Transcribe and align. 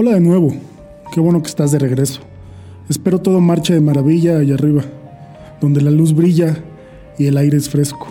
Hola 0.00 0.12
de 0.12 0.20
nuevo. 0.20 0.54
Qué 1.12 1.18
bueno 1.18 1.42
que 1.42 1.48
estás 1.48 1.72
de 1.72 1.78
regreso. 1.80 2.20
Espero 2.88 3.20
todo 3.20 3.40
marche 3.40 3.74
de 3.74 3.80
maravilla 3.80 4.38
allá 4.38 4.54
arriba, 4.54 4.84
donde 5.60 5.80
la 5.80 5.90
luz 5.90 6.14
brilla 6.14 6.56
y 7.18 7.26
el 7.26 7.36
aire 7.36 7.56
es 7.56 7.68
fresco. 7.68 8.06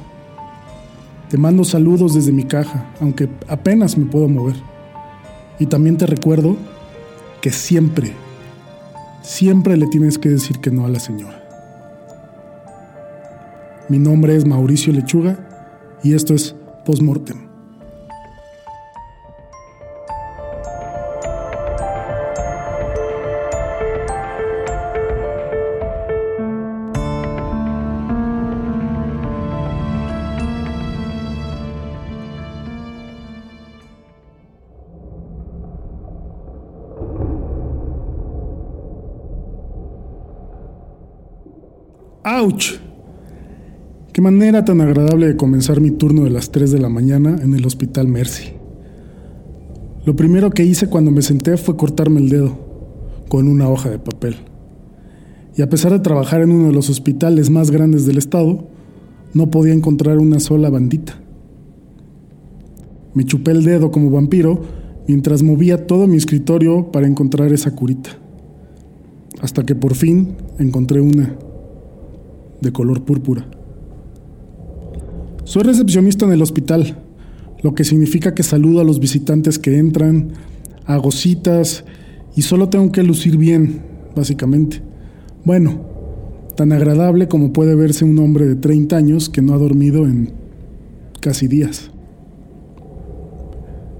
Te 1.29 1.37
mando 1.37 1.63
saludos 1.63 2.13
desde 2.13 2.33
mi 2.33 2.43
caja, 2.43 2.91
aunque 2.99 3.29
apenas 3.47 3.97
me 3.97 4.05
puedo 4.05 4.27
mover. 4.27 4.57
Y 5.59 5.67
también 5.67 5.95
te 5.95 6.05
recuerdo 6.05 6.57
que 7.39 7.51
siempre, 7.51 8.11
siempre 9.21 9.77
le 9.77 9.87
tienes 9.87 10.17
que 10.17 10.27
decir 10.27 10.59
que 10.59 10.71
no 10.71 10.85
a 10.85 10.89
la 10.89 10.99
señora. 10.99 11.41
Mi 13.87 13.97
nombre 13.97 14.35
es 14.35 14.45
Mauricio 14.45 14.91
Lechuga 14.91 15.39
y 16.03 16.15
esto 16.15 16.33
es 16.33 16.53
Postmortem. 16.83 17.46
Qué 44.13 44.21
manera 44.21 44.63
tan 44.63 44.79
agradable 44.79 45.27
de 45.27 45.35
comenzar 45.35 45.81
mi 45.81 45.91
turno 45.91 46.23
de 46.23 46.29
las 46.29 46.51
3 46.51 46.71
de 46.71 46.79
la 46.79 46.89
mañana 46.89 47.37
en 47.41 47.53
el 47.53 47.65
hospital 47.65 48.07
Mercy. 48.07 48.53
Lo 50.05 50.15
primero 50.15 50.49
que 50.51 50.63
hice 50.63 50.87
cuando 50.87 51.11
me 51.11 51.21
senté 51.21 51.57
fue 51.57 51.75
cortarme 51.75 52.21
el 52.21 52.29
dedo 52.29 52.57
con 53.27 53.47
una 53.47 53.69
hoja 53.69 53.89
de 53.89 53.99
papel. 53.99 54.37
Y 55.57 55.61
a 55.61 55.69
pesar 55.69 55.91
de 55.91 55.99
trabajar 55.99 56.41
en 56.41 56.51
uno 56.51 56.67
de 56.67 56.73
los 56.73 56.89
hospitales 56.89 57.49
más 57.49 57.69
grandes 57.69 58.05
del 58.05 58.17
estado, 58.17 58.69
no 59.33 59.51
podía 59.51 59.73
encontrar 59.73 60.17
una 60.17 60.39
sola 60.39 60.69
bandita. 60.69 61.19
Me 63.13 63.25
chupé 63.25 63.51
el 63.51 63.65
dedo 63.65 63.91
como 63.91 64.09
vampiro 64.09 64.61
mientras 65.07 65.43
movía 65.43 65.85
todo 65.85 66.07
mi 66.07 66.15
escritorio 66.15 66.91
para 66.91 67.07
encontrar 67.07 67.51
esa 67.51 67.75
curita. 67.75 68.11
Hasta 69.41 69.65
que 69.65 69.75
por 69.75 69.95
fin 69.95 70.37
encontré 70.57 71.01
una 71.01 71.35
de 72.61 72.71
color 72.71 73.03
púrpura. 73.03 73.47
Soy 75.43 75.63
recepcionista 75.63 76.25
en 76.25 76.33
el 76.33 76.41
hospital, 76.41 77.03
lo 77.63 77.73
que 77.73 77.83
significa 77.83 78.35
que 78.35 78.43
saludo 78.43 78.81
a 78.81 78.83
los 78.83 78.99
visitantes 78.99 79.57
que 79.59 79.77
entran, 79.77 80.33
hago 80.85 81.11
citas 81.11 81.85
y 82.35 82.41
solo 82.41 82.69
tengo 82.69 82.91
que 82.91 83.03
lucir 83.03 83.37
bien, 83.37 83.81
básicamente. 84.15 84.81
Bueno, 85.43 85.81
tan 86.55 86.71
agradable 86.71 87.27
como 87.27 87.53
puede 87.53 87.75
verse 87.75 88.03
un 88.03 88.19
hombre 88.19 88.45
de 88.45 88.55
30 88.55 88.95
años 88.95 89.29
que 89.29 89.41
no 89.41 89.53
ha 89.53 89.57
dormido 89.57 90.05
en 90.05 90.33
casi 91.21 91.47
días. 91.47 91.91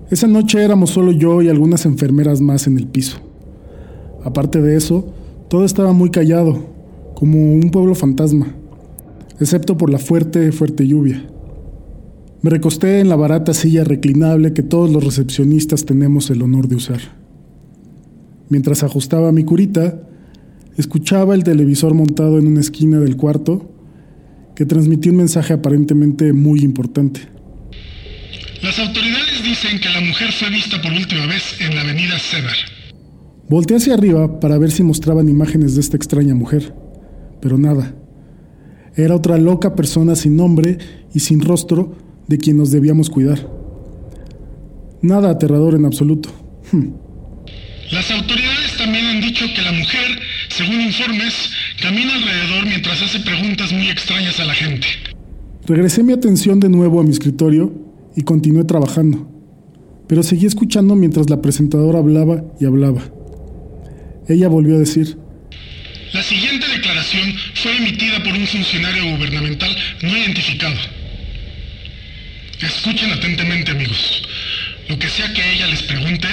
Esa 0.10 0.28
noche 0.28 0.64
éramos 0.64 0.92
solo 0.92 1.12
yo 1.12 1.42
y 1.42 1.50
algunas 1.50 1.86
enfermeras 1.86 2.40
más 2.40 2.68
en 2.68 2.78
el 2.78 2.88
piso. 2.88 3.18
Aparte 4.24 4.62
de 4.62 4.76
eso, 4.76 5.14
todo 5.50 5.66
estaba 5.66 5.94
muy 5.94 6.12
callado, 6.12 6.77
como 7.18 7.56
un 7.56 7.72
pueblo 7.72 7.96
fantasma, 7.96 8.54
excepto 9.40 9.76
por 9.76 9.90
la 9.90 9.98
fuerte, 9.98 10.52
fuerte 10.52 10.88
lluvia. 10.88 11.26
Me 12.44 12.52
recosté 12.52 13.00
en 13.00 13.10
la 13.10 13.16
barata 13.16 13.56
silla 13.56 13.84
reclinable 13.84 14.54
que 14.54 14.62
todos 14.62 14.92
los 14.92 15.04
recepcionistas 15.04 15.84
tenemos 15.84 16.30
el 16.30 16.44
honor 16.44 16.68
de 16.68 16.76
usar. 16.76 17.00
Mientras 18.50 18.84
ajustaba 18.84 19.32
mi 19.32 19.44
curita, 19.44 20.00
escuchaba 20.78 21.34
el 21.34 21.44
televisor 21.44 21.96
montado 21.96 22.38
en 22.38 22.46
una 22.46 22.60
esquina 22.60 23.00
del 23.00 23.18
cuarto 23.18 23.68
que 24.56 24.68
transmitía 24.68 25.12
un 25.12 25.18
mensaje 25.18 25.54
aparentemente 25.54 26.34
muy 26.34 26.60
importante. 26.60 27.22
Las 28.62 28.78
autoridades 28.78 29.44
dicen 29.44 29.80
que 29.80 29.90
la 29.90 30.02
mujer 30.02 30.32
fue 30.34 30.52
vista 30.52 30.80
por 30.84 30.92
última 30.92 31.26
vez 31.26 31.60
en 31.62 31.74
la 31.74 31.82
avenida 31.82 32.20
Cedar. 32.20 32.58
Volteé 33.50 33.78
hacia 33.78 33.96
arriba 33.96 34.40
para 34.40 34.60
ver 34.60 34.70
si 34.70 34.84
mostraban 34.84 35.28
imágenes 35.28 35.74
de 35.74 35.82
esta 35.82 35.98
extraña 35.98 36.36
mujer 36.36 36.86
pero 37.48 37.58
nada. 37.58 37.96
Era 38.98 39.16
otra 39.16 39.38
loca 39.38 39.74
persona 39.74 40.18
sin 40.18 40.36
nombre 40.36 40.78
y 41.14 41.22
sin 41.22 41.40
rostro 41.40 41.96
de 42.28 42.38
quien 42.38 42.58
nos 42.58 42.72
debíamos 42.72 43.10
cuidar. 43.10 43.40
Nada 45.02 45.30
aterrador 45.30 45.74
en 45.76 45.86
absoluto. 45.86 46.28
Hmm. 46.74 46.88
Las 47.90 48.12
autoridades 48.12 48.76
también 48.78 49.06
han 49.06 49.22
dicho 49.22 49.46
que 49.56 49.62
la 49.62 49.72
mujer, 49.72 50.20
según 50.50 50.82
informes, 50.82 51.52
camina 51.82 52.14
alrededor 52.16 52.66
mientras 52.66 53.02
hace 53.02 53.22
preguntas 53.22 53.72
muy 53.72 53.88
extrañas 53.88 54.38
a 54.42 54.44
la 54.44 54.54
gente. 54.54 54.88
Regresé 55.68 56.04
mi 56.04 56.12
atención 56.12 56.60
de 56.60 56.68
nuevo 56.68 57.00
a 57.00 57.04
mi 57.06 57.12
escritorio 57.12 57.72
y 58.14 58.24
continué 58.24 58.66
trabajando, 58.66 59.26
pero 60.06 60.22
seguí 60.22 60.48
escuchando 60.48 60.96
mientras 60.96 61.30
la 61.30 61.42
presentadora 61.42 62.00
hablaba 62.00 62.44
y 62.60 62.66
hablaba. 62.66 63.04
Ella 64.28 64.50
volvió 64.50 64.76
a 64.76 64.80
decir, 64.80 65.18
la 66.14 66.24
siguiente 66.24 66.47
fue 67.54 67.78
emitida 67.78 68.22
por 68.24 68.34
un 68.34 68.48
funcionario 68.48 69.06
gubernamental 69.06 69.76
no 70.02 70.18
identificado. 70.18 70.78
Escuchen 72.62 73.12
atentamente, 73.12 73.72
amigos. 73.72 74.24
Lo 74.88 74.98
que 74.98 75.10
sea 75.10 75.32
que 75.34 75.54
ella 75.54 75.68
les 75.68 75.84
pregunte, 75.84 76.28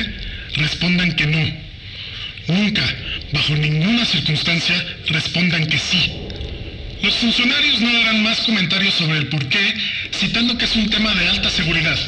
respondan 0.56 1.12
que 1.16 1.26
no. 1.26 1.64
Nunca, 2.48 2.82
bajo 3.32 3.54
ninguna 3.56 4.04
circunstancia, 4.04 4.74
respondan 5.08 5.66
que 5.66 5.78
sí. 5.78 6.12
Los 7.02 7.14
funcionarios 7.16 7.80
no 7.80 7.92
darán 7.92 8.22
más 8.22 8.40
comentarios 8.40 8.94
sobre 8.94 9.18
el 9.18 9.26
por 9.26 9.46
qué, 9.48 9.74
citando 10.12 10.56
que 10.56 10.64
es 10.64 10.76
un 10.76 10.88
tema 10.88 11.14
de 11.14 11.28
alta 11.28 11.50
seguridad. 11.50 11.98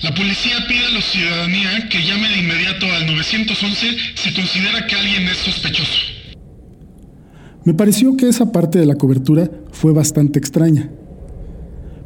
La 0.00 0.14
policía 0.14 0.66
pide 0.66 0.86
a 0.86 0.90
la 0.90 1.02
ciudadanía 1.02 1.88
que 1.88 2.02
llame 2.02 2.28
de 2.28 2.38
inmediato 2.38 2.90
al 2.94 3.06
911 3.06 3.96
si 4.14 4.32
considera 4.32 4.86
que 4.86 4.94
alguien 4.94 5.28
es 5.28 5.38
sospechoso. 5.38 6.17
Me 7.68 7.74
pareció 7.74 8.16
que 8.16 8.26
esa 8.26 8.50
parte 8.50 8.78
de 8.78 8.86
la 8.86 8.94
cobertura 8.94 9.50
fue 9.72 9.92
bastante 9.92 10.38
extraña, 10.38 10.90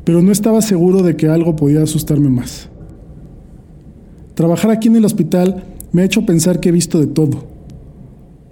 pero 0.02 0.20
no 0.20 0.32
estaba 0.32 0.60
seguro 0.60 1.04
de 1.04 1.14
que 1.14 1.28
algo 1.28 1.54
podía 1.54 1.84
asustarme 1.84 2.30
más. 2.30 2.68
Trabajar 4.34 4.72
aquí 4.72 4.88
en 4.88 4.96
el 4.96 5.04
hospital 5.04 5.62
me 5.92 6.02
ha 6.02 6.04
hecho 6.04 6.26
pensar 6.26 6.58
que 6.58 6.70
he 6.70 6.72
visto 6.72 6.98
de 6.98 7.06
todo. 7.06 7.44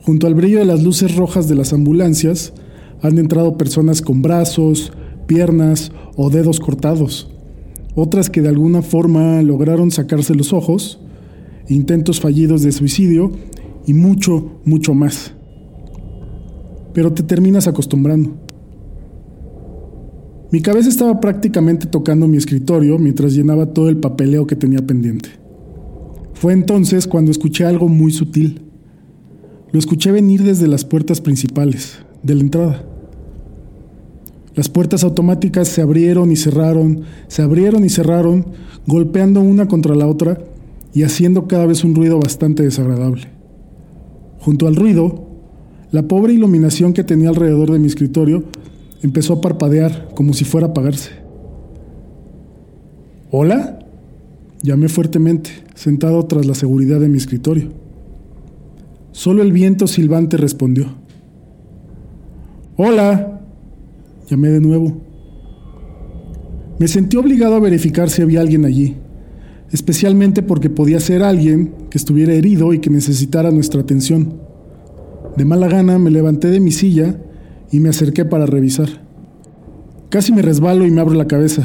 Junto 0.03 0.29
al 0.29 0.37
brillo 0.37 0.61
de 0.61 0.67
las 0.67 0.85
luces 0.85 1.17
rojas 1.17 1.49
de 1.49 1.57
las 1.57 1.73
ambulancias 1.73 2.53
han 3.03 3.19
entrado 3.19 3.59
personas 3.59 4.03
con 4.03 4.23
brazos, 4.23 4.93
piernas 5.27 5.91
o 6.15 6.31
dedos 6.31 6.61
cortados, 6.61 7.29
otras 7.97 8.31
que 8.31 8.41
de 8.41 8.51
alguna 8.51 8.83
forma 8.83 9.43
lograron 9.43 9.91
sacarse 9.91 10.37
los 10.37 10.53
ojos, 10.53 11.01
intentos 11.69 12.21
fallidos 12.21 12.63
de 12.63 12.71
suicidio 12.71 13.33
y 13.85 13.95
mucho, 13.95 14.61
mucho 14.65 14.95
más 14.95 15.35
pero 16.93 17.13
te 17.13 17.23
terminas 17.23 17.67
acostumbrando. 17.69 18.35
Mi 20.53 20.61
cabeza 20.63 20.89
estaba 20.89 21.21
prácticamente 21.21 21.87
tocando 21.87 22.27
mi 22.27 22.37
escritorio 22.37 22.99
mientras 22.99 23.35
llenaba 23.35 23.67
todo 23.67 23.89
el 23.89 23.99
papeleo 23.99 24.47
que 24.47 24.57
tenía 24.57 24.85
pendiente. 24.85 25.29
Fue 26.35 26.53
entonces 26.53 27.07
cuando 27.07 27.31
escuché 27.31 27.65
algo 27.65 27.89
muy 27.89 28.11
sutil. 28.11 28.63
Lo 29.71 29.79
escuché 29.79 30.11
venir 30.11 30.43
desde 30.43 30.67
las 30.67 30.85
puertas 30.85 31.21
principales, 31.21 31.99
de 32.25 32.35
la 32.35 32.41
entrada. 32.41 32.85
Las 34.57 34.69
puertas 34.69 35.05
automáticas 35.05 35.69
se 35.69 35.83
abrieron 35.83 36.33
y 36.33 36.37
cerraron, 36.37 37.03
se 37.29 37.43
abrieron 37.43 37.85
y 37.85 37.89
cerraron, 37.89 38.47
golpeando 38.87 39.41
una 39.41 39.69
contra 39.69 39.95
la 39.95 40.09
otra 40.09 40.43
y 40.93 41.05
haciendo 41.05 41.47
cada 41.47 41.67
vez 41.67 41.85
un 41.85 41.95
ruido 41.95 42.19
bastante 42.19 42.65
desagradable. 42.65 43.29
Junto 44.41 44.67
al 44.67 44.75
ruido, 44.75 45.30
la 45.93 46.03
pobre 46.03 46.33
iluminación 46.33 46.93
que 46.93 47.05
tenía 47.05 47.31
alrededor 47.31 47.73
de 47.73 47.79
mi 47.79 47.87
escritorio 47.87 48.45
empezó 49.03 49.35
a 49.35 49.41
parpadear 49.41 50.11
como 50.15 50.33
si 50.35 50.45
fuera 50.45 50.69
a 50.69 50.71
apagarse. 50.71 51.11
¿Hola? 53.31 53.79
Llamé 54.63 54.89
fuertemente, 54.89 55.51
sentado 55.75 56.25
tras 56.27 56.47
la 56.47 56.55
seguridad 56.55 57.01
de 57.01 57.09
mi 57.09 57.17
escritorio. 57.17 57.71
Solo 59.13 59.43
el 59.43 59.53
viento 59.53 59.87
silbante 59.87 60.37
respondió. 60.37 60.87
Hola. 62.77 63.41
Llamé 64.29 64.51
de 64.51 64.61
nuevo. 64.61 64.97
Me 66.79 66.87
sentí 66.87 67.17
obligado 67.17 67.57
a 67.57 67.61
verificar 67.61 68.11
si 68.11 68.23
había 68.23 68.41
alguien 68.41 68.65
allí, 68.65 68.97
especialmente 69.73 70.43
porque 70.43 70.71
podía 70.71 71.01
ser 71.01 71.23
alguien 71.23 71.75
que 71.91 71.99
estuviera 71.99 72.33
herido 72.33 72.73
y 72.73 72.79
que 72.79 72.91
necesitara 72.91 73.51
nuestra 73.51 73.81
atención. 73.81 74.50
De 75.37 75.45
mala 75.45 75.69
gana 75.69 75.99
me 75.99 76.11
levanté 76.11 76.49
de 76.49 76.61
mi 76.61 76.71
silla 76.71 77.17
y 77.71 77.81
me 77.81 77.89
acerqué 77.89 78.25
para 78.25 78.47
revisar. 78.47 78.89
Casi 80.09 80.33
me 80.33 80.43
resbalo 80.43 80.87
y 80.87 80.91
me 80.91 81.01
abro 81.01 81.15
la 81.15 81.29
cabeza, 81.29 81.65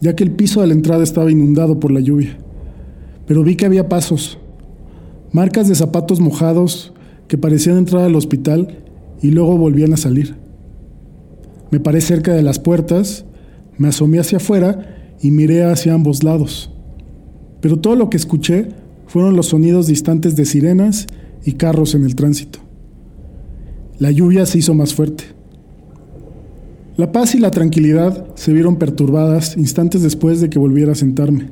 ya 0.00 0.16
que 0.16 0.24
el 0.24 0.32
piso 0.32 0.60
de 0.60 0.66
la 0.66 0.74
entrada 0.74 1.04
estaba 1.04 1.30
inundado 1.30 1.78
por 1.78 1.92
la 1.92 2.00
lluvia. 2.00 2.36
Pero 3.26 3.44
vi 3.44 3.56
que 3.56 3.66
había 3.66 3.88
pasos. 3.88 4.38
marcas 5.32 5.68
de 5.68 5.74
zapatos 5.74 6.20
mojados 6.20 6.92
que 7.28 7.38
parecían 7.38 7.78
entrar 7.78 8.02
al 8.02 8.14
hospital 8.14 8.84
y 9.22 9.30
luego 9.30 9.56
volvían 9.56 9.92
a 9.92 9.96
salir. 9.96 10.36
Me 11.70 11.80
paré 11.80 12.00
cerca 12.00 12.32
de 12.32 12.42
las 12.42 12.58
puertas, 12.58 13.24
me 13.78 13.88
asomé 13.88 14.18
hacia 14.18 14.38
afuera 14.38 15.14
y 15.20 15.30
miré 15.30 15.64
hacia 15.64 15.94
ambos 15.94 16.22
lados. 16.22 16.70
Pero 17.60 17.78
todo 17.78 17.96
lo 17.96 18.10
que 18.10 18.16
escuché 18.16 18.68
fueron 19.06 19.36
los 19.36 19.46
sonidos 19.46 19.86
distantes 19.86 20.36
de 20.36 20.44
sirenas 20.44 21.06
y 21.44 21.52
carros 21.52 21.94
en 21.94 22.04
el 22.04 22.14
tránsito. 22.14 22.63
La 23.98 24.10
lluvia 24.10 24.44
se 24.44 24.58
hizo 24.58 24.74
más 24.74 24.92
fuerte. 24.92 25.24
La 26.96 27.12
paz 27.12 27.34
y 27.34 27.38
la 27.38 27.50
tranquilidad 27.50 28.26
se 28.34 28.52
vieron 28.52 28.76
perturbadas 28.76 29.56
instantes 29.56 30.02
después 30.02 30.40
de 30.40 30.50
que 30.50 30.58
volviera 30.58 30.92
a 30.92 30.96
sentarme. 30.96 31.50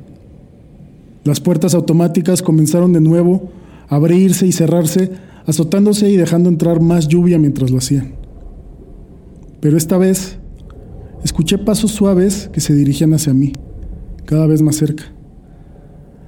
Las 1.23 1.39
puertas 1.39 1.73
automáticas 1.73 2.41
comenzaron 2.41 2.91
de 2.91 3.01
nuevo 3.01 3.49
a 3.87 3.95
abrirse 3.95 4.45
y 4.45 4.51
cerrarse, 4.51 5.11
azotándose 5.45 6.09
y 6.09 6.17
dejando 6.17 6.49
entrar 6.49 6.81
más 6.81 7.07
lluvia 7.07 7.39
mientras 7.39 7.71
lo 7.71 7.77
hacían. 7.77 8.13
Pero 9.61 9.77
esta 9.77 9.97
vez 9.97 10.37
escuché 11.23 11.57
pasos 11.57 11.91
suaves 11.91 12.49
que 12.51 12.59
se 12.59 12.73
dirigían 12.73 13.13
hacia 13.13 13.33
mí, 13.33 13.53
cada 14.25 14.47
vez 14.47 14.61
más 14.61 14.75
cerca. 14.75 15.05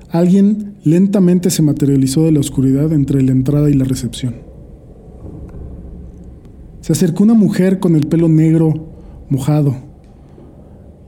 Alguien 0.10 0.76
lentamente 0.86 1.50
se 1.50 1.62
materializó 1.62 2.24
de 2.24 2.32
la 2.32 2.40
oscuridad 2.40 2.94
entre 2.94 3.22
la 3.22 3.34
entrada 3.34 3.70
y 3.70 3.74
la 3.74 3.84
recepción. 3.84 4.45
Se 6.86 6.94
acercó 6.94 7.24
una 7.24 7.34
mujer 7.34 7.80
con 7.80 7.96
el 7.96 8.06
pelo 8.06 8.30
negro, 8.30 8.72
mojado, 9.28 9.76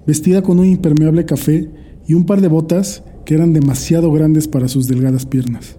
vestida 0.07 0.41
con 0.41 0.57
un 0.57 0.65
impermeable 0.65 1.23
café 1.23 1.69
y 2.07 2.15
un 2.15 2.25
par 2.25 2.41
de 2.41 2.47
botas 2.47 3.03
que 3.25 3.35
eran 3.35 3.53
demasiado 3.53 4.11
grandes 4.11 4.47
para 4.47 4.69
sus 4.69 4.87
delgadas 4.87 5.27
piernas. 5.27 5.77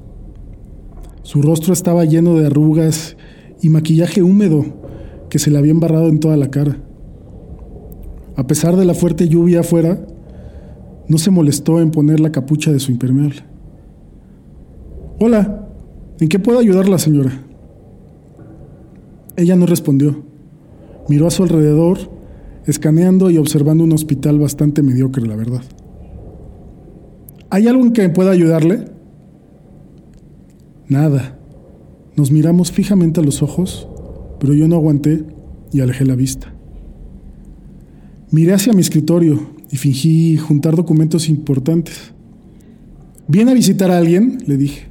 Su 1.25 1.43
rostro 1.43 1.73
estaba 1.73 2.05
lleno 2.05 2.37
de 2.37 2.47
arrugas 2.47 3.17
y 3.61 3.71
maquillaje 3.71 4.23
húmedo 4.23 4.67
que 5.31 5.41
se 5.41 5.51
le 5.51 5.59
había 5.59 5.73
embarrado 5.73 6.09
en 6.09 6.21
toda 6.21 6.37
la 6.37 6.49
cara. 6.49 6.77
A 8.37 8.47
pesar 8.47 8.77
de 8.77 8.85
la 8.85 8.95
fuerte 8.95 9.29
lluvia 9.29 9.63
afuera, 9.63 9.99
no 11.09 11.19
se 11.19 11.33
molestó 11.33 11.81
en 11.81 11.91
poner 11.91 12.21
la 12.21 12.31
capucha 12.31 12.71
de 12.71 12.79
su 12.79 12.93
impermeable. 12.93 13.43
Hola, 15.19 15.67
¿en 16.21 16.29
qué 16.29 16.39
puedo 16.39 16.61
ayudarla, 16.61 17.01
señora? 17.01 17.48
Ella 19.39 19.55
no 19.55 19.67
respondió. 19.67 20.25
Miró 21.09 21.29
a 21.29 21.31
su 21.31 21.45
alrededor, 21.45 21.99
escaneando 22.67 23.31
y 23.31 23.39
observando 23.39 23.85
un 23.85 23.93
hospital 23.93 24.41
bastante 24.41 24.83
mediocre, 24.83 25.25
la 25.29 25.37
verdad. 25.37 25.63
¿Hay 27.49 27.69
algo 27.69 27.85
en 27.85 27.93
que 27.93 28.09
pueda 28.09 28.33
ayudarle? 28.33 28.87
Nada. 30.89 31.39
Nos 32.17 32.33
miramos 32.33 32.73
fijamente 32.73 33.21
a 33.21 33.23
los 33.23 33.41
ojos, 33.41 33.87
pero 34.41 34.55
yo 34.55 34.67
no 34.67 34.75
aguanté 34.75 35.25
y 35.73 35.83
alejé 35.83 36.05
la 36.05 36.17
vista. 36.17 36.53
Miré 38.33 38.55
hacia 38.55 38.73
mi 38.73 38.81
escritorio 38.81 39.39
y 39.71 39.77
fingí 39.77 40.37
juntar 40.37 40.75
documentos 40.75 41.29
importantes. 41.29 42.13
¿Viene 43.29 43.53
a 43.53 43.55
visitar 43.55 43.93
a 43.93 43.99
alguien? 43.99 44.39
le 44.49 44.57
dije. 44.57 44.89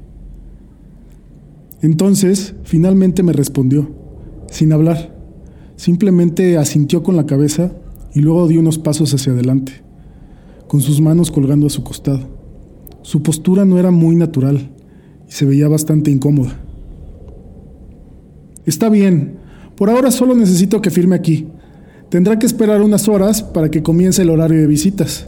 Entonces, 1.81 2.55
finalmente 2.63 3.23
me 3.23 3.33
respondió, 3.33 4.06
sin 4.49 4.73
hablar. 4.73 5.15
Simplemente 5.75 6.57
asintió 6.57 7.03
con 7.03 7.15
la 7.15 7.25
cabeza 7.25 7.71
y 8.13 8.21
luego 8.21 8.47
dio 8.47 8.59
unos 8.59 8.79
pasos 8.79 9.13
hacia 9.13 9.33
adelante, 9.33 9.73
con 10.67 10.81
sus 10.81 11.01
manos 11.01 11.31
colgando 11.31 11.67
a 11.67 11.69
su 11.69 11.83
costado. 11.83 12.21
Su 13.01 13.21
postura 13.21 13.65
no 13.65 13.77
era 13.77 13.91
muy 13.91 14.15
natural 14.15 14.71
y 15.27 15.31
se 15.31 15.45
veía 15.45 15.67
bastante 15.67 16.11
incómoda. 16.11 16.59
Está 18.65 18.89
bien, 18.89 19.37
por 19.75 19.89
ahora 19.89 20.11
solo 20.11 20.35
necesito 20.35 20.81
que 20.81 20.89
firme 20.89 21.15
aquí, 21.15 21.47
Tendrá 22.09 22.39
que 22.39 22.45
esperar 22.45 22.81
unas 22.81 23.09
horas 23.09 23.43
para 23.43 23.69
que 23.69 23.83
comience 23.83 24.21
el 24.21 24.29
horario 24.29 24.59
de 24.59 24.67
visitas. 24.67 25.27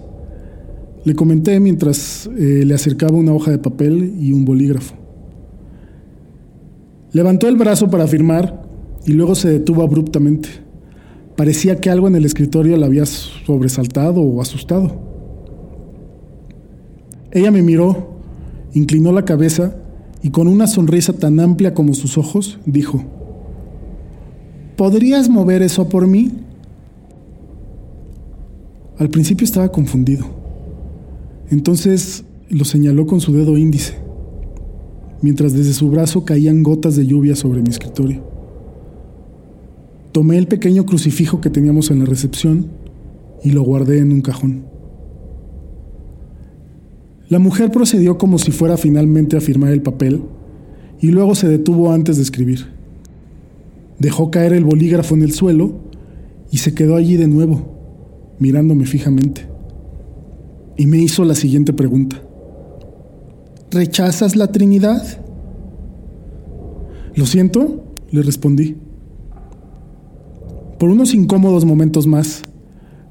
Le 1.04 1.14
comenté 1.14 1.60
mientras 1.60 2.30
eh, 2.38 2.64
le 2.66 2.74
acercaba 2.74 3.18
una 3.18 3.34
hoja 3.34 3.52
de 3.52 3.58
papel 3.58 4.16
y 4.20 4.32
un 4.32 4.46
bolígrafo. 4.46 4.96
Levantó 7.12 7.48
el 7.48 7.58
brazo 7.58 7.90
para 7.90 8.08
firmar 8.08 8.69
y 9.10 9.14
luego 9.14 9.34
se 9.34 9.50
detuvo 9.50 9.82
abruptamente. 9.82 10.50
Parecía 11.36 11.82
que 11.82 11.90
algo 11.90 12.08
en 12.08 12.16
el 12.16 12.26
escritorio 12.26 12.78
la 12.78 12.86
había 12.86 13.08
sobresaltado 13.08 14.22
o 14.22 14.40
asustado. 14.40 15.02
Ella 17.32 17.50
me 17.50 17.64
miró, 17.64 18.20
inclinó 18.72 19.12
la 19.12 19.26
cabeza 19.26 19.76
y 20.22 20.30
con 20.30 20.48
una 20.48 20.68
sonrisa 20.68 21.14
tan 21.14 21.40
amplia 21.40 21.74
como 21.74 21.96
sus 21.96 22.20
ojos 22.20 22.60
dijo, 22.68 23.04
¿Podrías 24.78 25.28
mover 25.28 25.64
eso 25.64 25.90
por 25.90 26.06
mí? 26.06 26.32
Al 29.00 29.10
principio 29.10 29.44
estaba 29.44 29.72
confundido. 29.72 30.28
Entonces 31.50 32.26
lo 32.48 32.64
señaló 32.64 33.08
con 33.08 33.22
su 33.22 33.34
dedo 33.34 33.58
índice, 33.58 33.96
mientras 35.24 35.54
desde 35.54 35.74
su 35.74 35.90
brazo 35.90 36.26
caían 36.26 36.62
gotas 36.62 36.96
de 36.96 37.08
lluvia 37.08 37.36
sobre 37.36 37.64
mi 37.64 37.70
escritorio. 37.70 38.39
Tomé 40.20 40.38
el 40.38 40.50
pequeño 40.50 40.86
crucifijo 40.86 41.40
que 41.40 41.50
teníamos 41.50 41.92
en 41.92 42.00
la 42.00 42.06
recepción 42.06 42.68
y 43.42 43.52
lo 43.52 43.62
guardé 43.62 44.00
en 44.00 44.12
un 44.12 44.20
cajón. 44.20 44.66
La 47.30 47.40
mujer 47.40 47.72
procedió 47.72 48.18
como 48.18 48.38
si 48.38 48.52
fuera 48.52 48.76
finalmente 48.76 49.38
a 49.38 49.40
firmar 49.40 49.72
el 49.72 49.82
papel 49.82 50.22
y 51.00 51.08
luego 51.08 51.36
se 51.36 51.48
detuvo 51.48 51.94
antes 51.94 52.18
de 52.18 52.24
escribir. 52.24 52.68
Dejó 53.98 54.30
caer 54.30 54.52
el 54.52 54.66
bolígrafo 54.66 55.16
en 55.16 55.22
el 55.22 55.32
suelo 55.32 55.76
y 56.52 56.58
se 56.58 56.74
quedó 56.74 56.98
allí 56.98 57.16
de 57.16 57.30
nuevo 57.30 57.78
mirándome 58.40 58.86
fijamente. 58.88 59.48
Y 60.76 60.86
me 60.86 60.98
hizo 60.98 61.24
la 61.24 61.36
siguiente 61.36 61.72
pregunta. 61.72 62.22
¿Rechazas 63.72 64.36
la 64.36 64.52
Trinidad? 64.52 65.02
Lo 67.16 67.26
siento, 67.26 67.86
le 68.12 68.22
respondí. 68.22 68.76
Por 70.80 70.90
unos 70.90 71.14
incómodos 71.14 71.66
momentos 71.66 72.08
más, 72.08 72.42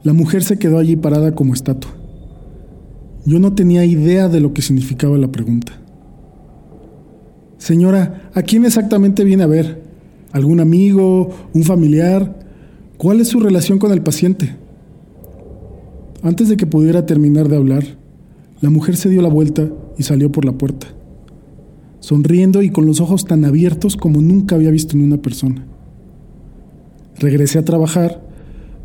la 0.02 0.14
mujer 0.14 0.42
se 0.42 0.58
quedó 0.58 0.78
allí 0.78 0.96
parada 0.96 1.34
como 1.34 1.52
estatua. 1.52 1.90
Yo 3.26 3.38
no 3.38 3.54
tenía 3.54 3.84
idea 3.84 4.28
de 4.28 4.40
lo 4.40 4.54
que 4.54 4.62
significaba 4.62 5.18
la 5.18 5.30
pregunta. 5.30 5.72
Señora, 7.58 8.30
¿a 8.32 8.40
quién 8.40 8.64
exactamente 8.64 9.22
viene 9.22 9.42
a 9.42 9.48
ver? 9.48 9.82
¿Algún 10.32 10.60
amigo? 10.60 11.28
¿Un 11.52 11.62
familiar? 11.62 12.38
¿Cuál 12.96 13.20
es 13.20 13.28
su 13.28 13.38
relación 13.38 13.78
con 13.78 13.92
el 13.92 14.00
paciente? 14.00 14.56
Antes 16.22 16.48
de 16.48 16.56
que 16.56 16.66
pudiera 16.66 17.04
terminar 17.04 17.50
de 17.50 17.56
hablar, 17.56 17.84
la 18.62 18.70
mujer 18.70 18.96
se 18.96 19.10
dio 19.10 19.20
la 19.20 19.28
vuelta 19.28 19.68
y 19.98 20.04
salió 20.04 20.32
por 20.32 20.46
la 20.46 20.52
puerta, 20.52 20.87
sonriendo 22.00 22.62
y 22.62 22.70
con 22.70 22.87
los 22.87 23.02
ojos 23.02 23.26
tan 23.26 23.44
abiertos 23.44 23.98
como 23.98 24.22
nunca 24.22 24.54
había 24.54 24.70
visto 24.70 24.96
en 24.96 25.04
una 25.04 25.18
persona. 25.18 25.66
Regresé 27.20 27.58
a 27.58 27.64
trabajar, 27.64 28.22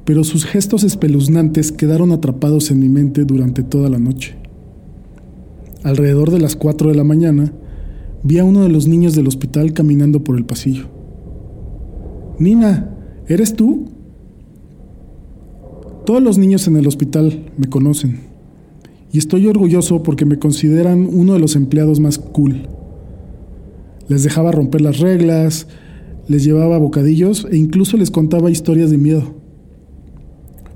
pero 0.06 0.24
sus 0.24 0.46
gestos 0.46 0.84
espeluznantes 0.84 1.72
quedaron 1.72 2.12
atrapados 2.12 2.72
en 2.72 2.80
mi 2.80 2.90
mente 2.90 3.26
durante 3.26 3.64
toda 3.64 3.90
la 3.90 4.00
noche. 4.00 4.36
Alrededor 5.84 6.32
de 6.32 6.40
las 6.40 6.56
4 6.56 6.90
de 6.90 6.96
la 6.96 7.04
mañana, 7.04 7.54
vi 8.24 8.40
a 8.40 8.46
uno 8.46 8.64
de 8.64 8.70
los 8.70 8.88
niños 8.88 9.16
del 9.16 9.28
hospital 9.28 9.74
caminando 9.74 10.24
por 10.24 10.38
el 10.38 10.46
pasillo. 10.46 10.86
Nina, 12.40 12.96
¿eres 13.28 13.56
tú? 13.56 13.86
Todos 16.06 16.22
los 16.22 16.38
niños 16.38 16.68
en 16.68 16.76
el 16.78 16.88
hospital 16.88 17.52
me 17.58 17.68
conocen 17.68 18.34
y 19.14 19.20
estoy 19.20 19.48
orgulloso 19.48 20.02
porque 20.02 20.26
me 20.26 20.40
consideran 20.40 21.08
uno 21.14 21.34
de 21.34 21.40
los 21.40 21.56
empleados 21.56 22.00
más 22.00 22.18
cool. 22.18 22.68
Les 24.08 24.24
dejaba 24.24 24.52
romper 24.52 24.82
las 24.82 25.00
reglas, 25.00 25.68
les 26.28 26.44
llevaba 26.44 26.78
bocadillos 26.78 27.48
e 27.52 27.58
incluso 27.58 27.98
les 27.98 28.12
contaba 28.12 28.52
historias 28.52 28.92
de 28.92 28.98
miedo 28.98 29.36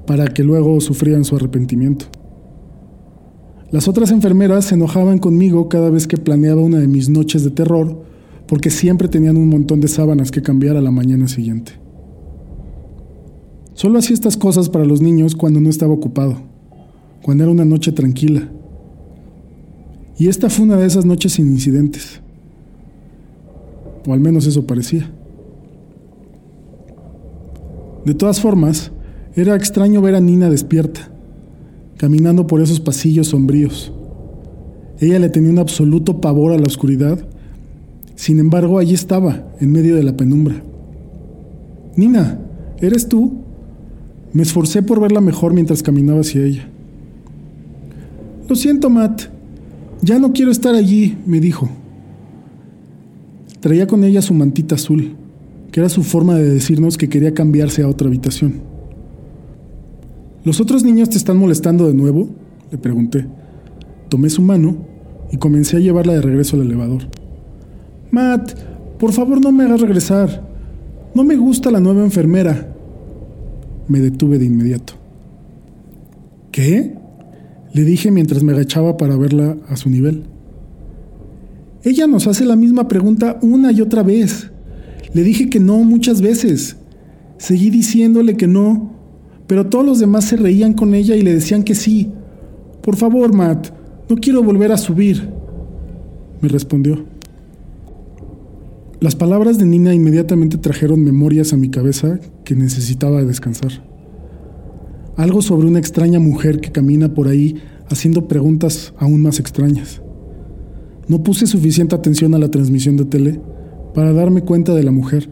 para 0.05 0.27
que 0.27 0.43
luego 0.43 0.79
sufrieran 0.81 1.25
su 1.25 1.35
arrepentimiento. 1.35 2.05
Las 3.71 3.87
otras 3.89 4.11
enfermeras 4.11 4.65
se 4.65 4.75
enojaban 4.75 5.19
conmigo 5.19 5.67
cada 5.67 5.89
vez 5.89 6.07
que 6.07 6.17
planeaba 6.17 6.61
una 6.61 6.79
de 6.79 6.87
mis 6.87 7.09
noches 7.09 7.43
de 7.43 7.51
terror 7.51 8.01
porque 8.47 8.69
siempre 8.69 9.09
tenían 9.09 9.35
un 9.35 9.49
montón 9.49 9.81
de 9.81 9.89
sábanas 9.89 10.31
que 10.31 10.41
cambiar 10.41 10.77
a 10.77 10.81
la 10.81 10.91
mañana 10.91 11.27
siguiente. 11.27 11.73
Solo 13.73 13.99
hacía 13.99 14.13
estas 14.13 14.37
cosas 14.37 14.69
para 14.69 14.85
los 14.85 15.01
niños 15.01 15.35
cuando 15.35 15.59
no 15.59 15.69
estaba 15.69 15.93
ocupado, 15.93 16.37
cuando 17.21 17.43
era 17.43 17.51
una 17.51 17.65
noche 17.65 17.91
tranquila. 17.91 18.49
Y 20.17 20.29
esta 20.29 20.49
fue 20.49 20.65
una 20.65 20.77
de 20.77 20.87
esas 20.87 21.05
noches 21.05 21.33
sin 21.33 21.47
incidentes. 21.47 22.21
O 24.07 24.13
al 24.13 24.21
menos 24.21 24.47
eso 24.47 24.65
parecía. 24.65 25.11
De 28.07 28.13
todas 28.13 28.39
formas, 28.39 28.93
era 29.35 29.53
extraño 29.53 30.01
ver 30.01 30.15
a 30.15 30.21
Nina 30.21 30.49
despierta, 30.49 31.09
caminando 31.97 32.47
por 32.47 32.61
esos 32.61 32.79
pasillos 32.79 33.27
sombríos. 33.27 33.91
Ella 35.01 35.19
le 35.19 35.27
tenía 35.27 35.51
un 35.51 35.59
absoluto 35.59 36.21
pavor 36.21 36.53
a 36.53 36.57
la 36.57 36.67
oscuridad 36.67 37.19
Sin 38.15 38.39
embargo, 38.39 38.79
allí 38.79 38.93
estaba, 38.93 39.51
en 39.59 39.73
medio 39.73 39.97
de 39.97 40.03
la 40.03 40.15
penumbra. 40.15 40.55
Nina, 41.97 42.39
¿eres 42.79 43.09
tú? 43.09 43.39
Me 44.31 44.43
esforcé 44.43 44.81
por 44.83 45.01
verla 45.01 45.19
mejor 45.19 45.53
mientras 45.53 45.83
caminaba 45.83 46.21
hacia 46.21 46.45
ella. 46.45 46.69
Lo 48.47 48.55
siento, 48.55 48.89
Matt. 48.89 49.23
Ya 50.01 50.17
no 50.17 50.31
quiero 50.31 50.51
estar 50.51 50.75
allí, 50.75 51.17
me 51.25 51.41
dijo. 51.41 51.67
Traía 53.59 53.85
con 53.85 54.05
ella 54.05 54.21
su 54.21 54.33
mantita 54.33 54.75
azul, 54.75 55.17
que 55.77 55.81
era 55.81 55.89
su 55.89 56.01
forma 56.01 56.33
de 56.33 56.49
decirnos 56.49 56.97
que 56.97 57.07
quería 57.07 57.35
cambiarse 57.35 57.83
a 57.83 57.87
otra 57.87 58.07
habitación. 58.07 58.61
¿Los 60.43 60.59
otros 60.59 60.83
niños 60.83 61.07
te 61.11 61.17
están 61.17 61.37
molestando 61.37 61.85
de 61.85 61.93
nuevo? 61.93 62.29
Le 62.71 62.79
pregunté. 62.79 63.27
Tomé 64.09 64.31
su 64.31 64.41
mano 64.41 64.75
y 65.31 65.37
comencé 65.37 65.77
a 65.77 65.79
llevarla 65.79 66.13
de 66.13 66.21
regreso 66.23 66.55
al 66.55 66.63
elevador. 66.63 67.03
Matt, 68.09 68.57
por 68.97 69.11
favor 69.11 69.39
no 69.39 69.51
me 69.51 69.65
hagas 69.65 69.81
regresar. 69.81 70.49
No 71.13 71.23
me 71.23 71.35
gusta 71.35 71.69
la 71.69 71.79
nueva 71.79 72.03
enfermera. 72.03 72.73
Me 73.87 73.99
detuve 73.99 74.39
de 74.39 74.45
inmediato. 74.45 74.93
¿Qué? 76.49 76.95
Le 77.71 77.83
dije 77.83 78.09
mientras 78.09 78.41
me 78.41 78.53
agachaba 78.53 78.97
para 78.97 79.15
verla 79.15 79.55
a 79.69 79.75
su 79.75 79.91
nivel. 79.91 80.23
Ella 81.83 82.07
nos 82.07 82.25
hace 82.25 82.45
la 82.45 82.55
misma 82.55 82.87
pregunta 82.87 83.37
una 83.43 83.71
y 83.71 83.81
otra 83.81 84.01
vez. 84.01 84.49
Le 85.17 85.23
dije 85.23 85.49
que 85.49 85.59
no 85.59 85.79
muchas 85.79 86.21
veces. 86.21 86.77
Seguí 87.39 87.71
diciéndole 87.71 88.37
que 88.37 88.45
no, 88.45 88.91
pero 89.47 89.65
todos 89.65 89.83
los 89.83 89.97
demás 89.97 90.25
se 90.25 90.37
reían 90.37 90.73
con 90.73 90.93
ella 90.93 91.15
y 91.15 91.23
le 91.23 91.33
decían 91.33 91.63
que 91.63 91.73
sí. 91.73 92.11
Por 92.83 92.97
favor, 92.97 93.33
Matt, 93.33 93.69
no 94.07 94.15
quiero 94.17 94.43
volver 94.43 94.71
a 94.71 94.77
subir. 94.77 95.27
Me 96.39 96.49
respondió. 96.49 97.03
Las 98.99 99.15
palabras 99.15 99.57
de 99.57 99.65
Nina 99.65 99.91
inmediatamente 99.91 100.59
trajeron 100.59 101.03
memorias 101.03 101.51
a 101.51 101.57
mi 101.57 101.69
cabeza 101.69 102.19
que 102.43 102.53
necesitaba 102.53 103.23
descansar. 103.23 103.71
Algo 105.15 105.41
sobre 105.41 105.67
una 105.67 105.79
extraña 105.79 106.19
mujer 106.19 106.61
que 106.61 106.71
camina 106.71 107.15
por 107.15 107.27
ahí 107.27 107.55
haciendo 107.89 108.27
preguntas 108.27 108.93
aún 108.99 109.23
más 109.23 109.39
extrañas. 109.39 109.99
No 111.07 111.23
puse 111.23 111.47
suficiente 111.47 111.95
atención 111.95 112.35
a 112.35 112.37
la 112.37 112.51
transmisión 112.51 112.97
de 112.97 113.05
tele 113.05 113.41
para 113.93 114.13
darme 114.13 114.41
cuenta 114.41 114.73
de 114.73 114.83
la 114.83 114.91
mujer, 114.91 115.29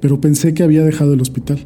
pero 0.00 0.20
pensé 0.20 0.54
que 0.54 0.62
había 0.62 0.84
dejado 0.84 1.14
el 1.14 1.20
hospital. 1.20 1.58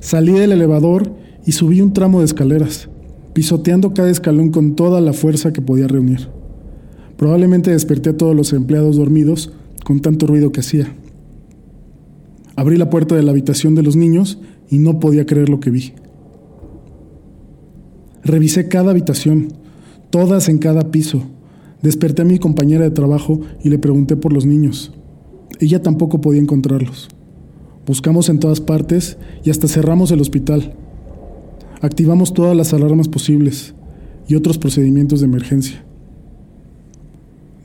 Salí 0.00 0.32
del 0.32 0.52
elevador 0.52 1.12
y 1.46 1.52
subí 1.52 1.80
un 1.80 1.92
tramo 1.92 2.18
de 2.18 2.26
escaleras, 2.26 2.88
pisoteando 3.32 3.94
cada 3.94 4.10
escalón 4.10 4.50
con 4.50 4.76
toda 4.76 5.00
la 5.00 5.12
fuerza 5.12 5.52
que 5.52 5.62
podía 5.62 5.88
reunir. 5.88 6.28
Probablemente 7.16 7.70
desperté 7.70 8.10
a 8.10 8.16
todos 8.16 8.34
los 8.34 8.52
empleados 8.52 8.96
dormidos 8.96 9.52
con 9.84 10.00
tanto 10.00 10.26
ruido 10.26 10.52
que 10.52 10.60
hacía. 10.60 10.94
Abrí 12.56 12.76
la 12.76 12.90
puerta 12.90 13.14
de 13.14 13.22
la 13.22 13.30
habitación 13.30 13.74
de 13.74 13.82
los 13.82 13.96
niños 13.96 14.38
y 14.70 14.78
no 14.78 15.00
podía 15.00 15.26
creer 15.26 15.48
lo 15.48 15.60
que 15.60 15.70
vi. 15.70 15.92
Revisé 18.22 18.68
cada 18.68 18.90
habitación, 18.90 19.52
todas 20.10 20.48
en 20.48 20.58
cada 20.58 20.90
piso. 20.90 21.22
Desperté 21.84 22.22
a 22.22 22.24
mi 22.24 22.38
compañera 22.38 22.84
de 22.84 22.90
trabajo 22.92 23.42
y 23.62 23.68
le 23.68 23.78
pregunté 23.78 24.16
por 24.16 24.32
los 24.32 24.46
niños. 24.46 24.94
Ella 25.60 25.82
tampoco 25.82 26.22
podía 26.22 26.40
encontrarlos. 26.40 27.10
Buscamos 27.86 28.30
en 28.30 28.38
todas 28.38 28.62
partes 28.62 29.18
y 29.44 29.50
hasta 29.50 29.68
cerramos 29.68 30.10
el 30.10 30.22
hospital. 30.22 30.72
Activamos 31.82 32.32
todas 32.32 32.56
las 32.56 32.72
alarmas 32.72 33.08
posibles 33.08 33.74
y 34.26 34.34
otros 34.34 34.56
procedimientos 34.56 35.20
de 35.20 35.26
emergencia. 35.26 35.84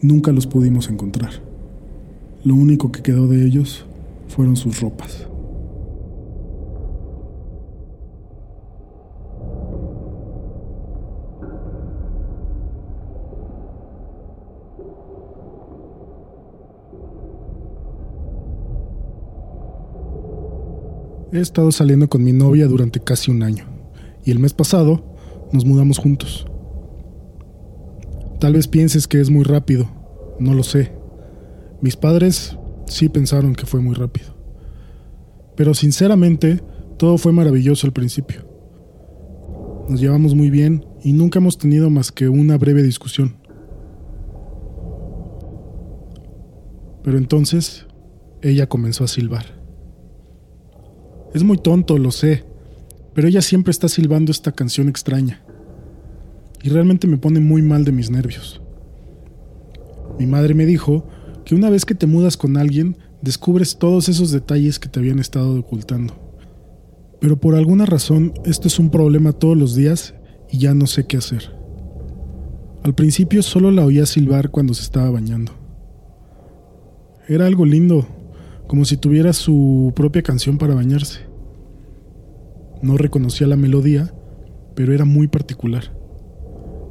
Nunca 0.01 0.33
los 0.33 0.47
pudimos 0.47 0.89
encontrar. 0.89 1.31
Lo 2.43 2.55
único 2.55 2.91
que 2.91 3.01
quedó 3.01 3.25
de 3.29 3.45
ellos 3.45 3.85
fueron 4.27 4.57
sus 4.57 4.81
ropas. 4.81 5.29
He 21.31 21.39
estado 21.39 21.71
saliendo 21.71 22.09
con 22.09 22.23
mi 22.23 22.33
novia 22.33 22.67
durante 22.67 22.99
casi 22.99 23.29
un 23.29 23.43
año 23.43 23.65
y 24.25 24.31
el 24.31 24.39
mes 24.39 24.53
pasado 24.53 25.03
nos 25.51 25.63
mudamos 25.63 25.99
juntos. 25.99 26.47
Tal 28.39 28.53
vez 28.53 28.67
pienses 28.67 29.07
que 29.07 29.21
es 29.21 29.29
muy 29.29 29.43
rápido, 29.43 29.87
no 30.39 30.55
lo 30.55 30.63
sé. 30.63 30.91
Mis 31.81 31.95
padres 31.95 32.57
sí 32.87 33.09
pensaron 33.09 33.53
que 33.53 33.67
fue 33.67 33.79
muy 33.79 33.93
rápido. 33.93 34.35
Pero 35.55 35.75
sinceramente, 35.75 36.63
todo 36.97 37.19
fue 37.19 37.31
maravilloso 37.31 37.85
al 37.85 37.93
principio. 37.93 38.47
Nos 39.87 39.99
llevamos 39.99 40.33
muy 40.33 40.49
bien 40.49 40.85
y 41.03 41.13
nunca 41.13 41.37
hemos 41.37 41.59
tenido 41.59 41.91
más 41.91 42.11
que 42.11 42.27
una 42.27 42.57
breve 42.57 42.81
discusión. 42.81 43.35
Pero 47.03 47.17
entonces, 47.17 47.85
ella 48.41 48.67
comenzó 48.67 49.03
a 49.03 49.07
silbar. 49.07 49.58
Es 51.33 51.43
muy 51.43 51.57
tonto, 51.57 51.97
lo 51.97 52.11
sé, 52.11 52.43
pero 53.13 53.27
ella 53.27 53.41
siempre 53.41 53.71
está 53.71 53.87
silbando 53.87 54.31
esta 54.31 54.51
canción 54.51 54.89
extraña 54.89 55.41
y 56.63 56.69
realmente 56.69 57.07
me 57.07 57.17
pone 57.17 57.39
muy 57.39 57.61
mal 57.61 57.85
de 57.85 57.91
mis 57.91 58.09
nervios. 58.09 58.61
Mi 60.17 60.25
madre 60.25 60.53
me 60.53 60.65
dijo 60.65 61.07
que 61.45 61.55
una 61.55 61.69
vez 61.69 61.85
que 61.85 61.95
te 61.95 62.07
mudas 62.07 62.35
con 62.35 62.57
alguien, 62.57 62.97
descubres 63.21 63.77
todos 63.77 64.09
esos 64.09 64.31
detalles 64.31 64.79
que 64.79 64.89
te 64.89 64.99
habían 64.99 65.19
estado 65.19 65.57
ocultando. 65.57 66.15
Pero 67.19 67.39
por 67.39 67.55
alguna 67.55 67.85
razón 67.85 68.33
esto 68.45 68.67
es 68.67 68.79
un 68.79 68.89
problema 68.89 69.33
todos 69.33 69.57
los 69.57 69.75
días 69.75 70.15
y 70.51 70.59
ya 70.59 70.73
no 70.73 70.87
sé 70.87 71.05
qué 71.05 71.17
hacer. 71.17 71.53
Al 72.83 72.95
principio 72.95 73.43
solo 73.43 73.71
la 73.71 73.85
oía 73.85 74.05
silbar 74.05 74.51
cuando 74.51 74.73
se 74.73 74.83
estaba 74.83 75.09
bañando. 75.09 75.51
Era 77.27 77.45
algo 77.45 77.65
lindo, 77.65 78.07
como 78.69 78.85
si 78.85 78.97
tuviera 78.97 79.33
su 79.33 79.91
propia 79.95 80.21
canción 80.21 80.59
para 80.59 80.75
bañarse. 80.75 81.21
No 82.83 82.97
reconocía 82.97 83.47
la 83.47 83.55
melodía, 83.55 84.13
pero 84.75 84.93
era 84.93 85.05
muy 85.05 85.27
particular. 85.27 85.91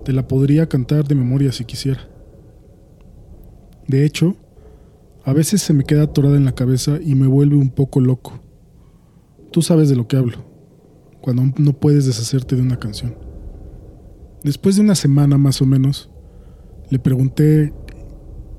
Te 0.05 0.13
la 0.13 0.27
podría 0.27 0.69
cantar 0.69 1.07
de 1.07 1.15
memoria 1.15 1.53
si 1.53 1.65
quisiera. 1.65 2.01
De 3.87 4.05
hecho, 4.05 4.35
a 5.25 5.33
veces 5.33 5.63
se 5.63 5.73
me 5.73 5.85
queda 5.85 6.03
atorada 6.03 6.37
en 6.37 6.47
la 6.47 6.57
cabeza 6.57 6.99
y 7.01 7.15
me 7.15 7.29
vuelve 7.29 7.55
un 7.55 7.71
poco 7.71 8.01
loco. 8.01 8.41
Tú 9.53 9.63
sabes 9.63 9.89
de 9.89 9.95
lo 9.95 10.09
que 10.09 10.17
hablo, 10.17 10.39
cuando 11.21 11.45
no 11.59 11.75
puedes 11.75 12.07
deshacerte 12.07 12.57
de 12.57 12.63
una 12.63 12.81
canción. 12.81 13.15
Después 14.43 14.75
de 14.75 14.83
una 14.83 14.97
semana 14.97 15.39
más 15.39 15.63
o 15.63 15.65
menos, 15.65 16.11
le 16.91 16.99
pregunté 16.99 17.73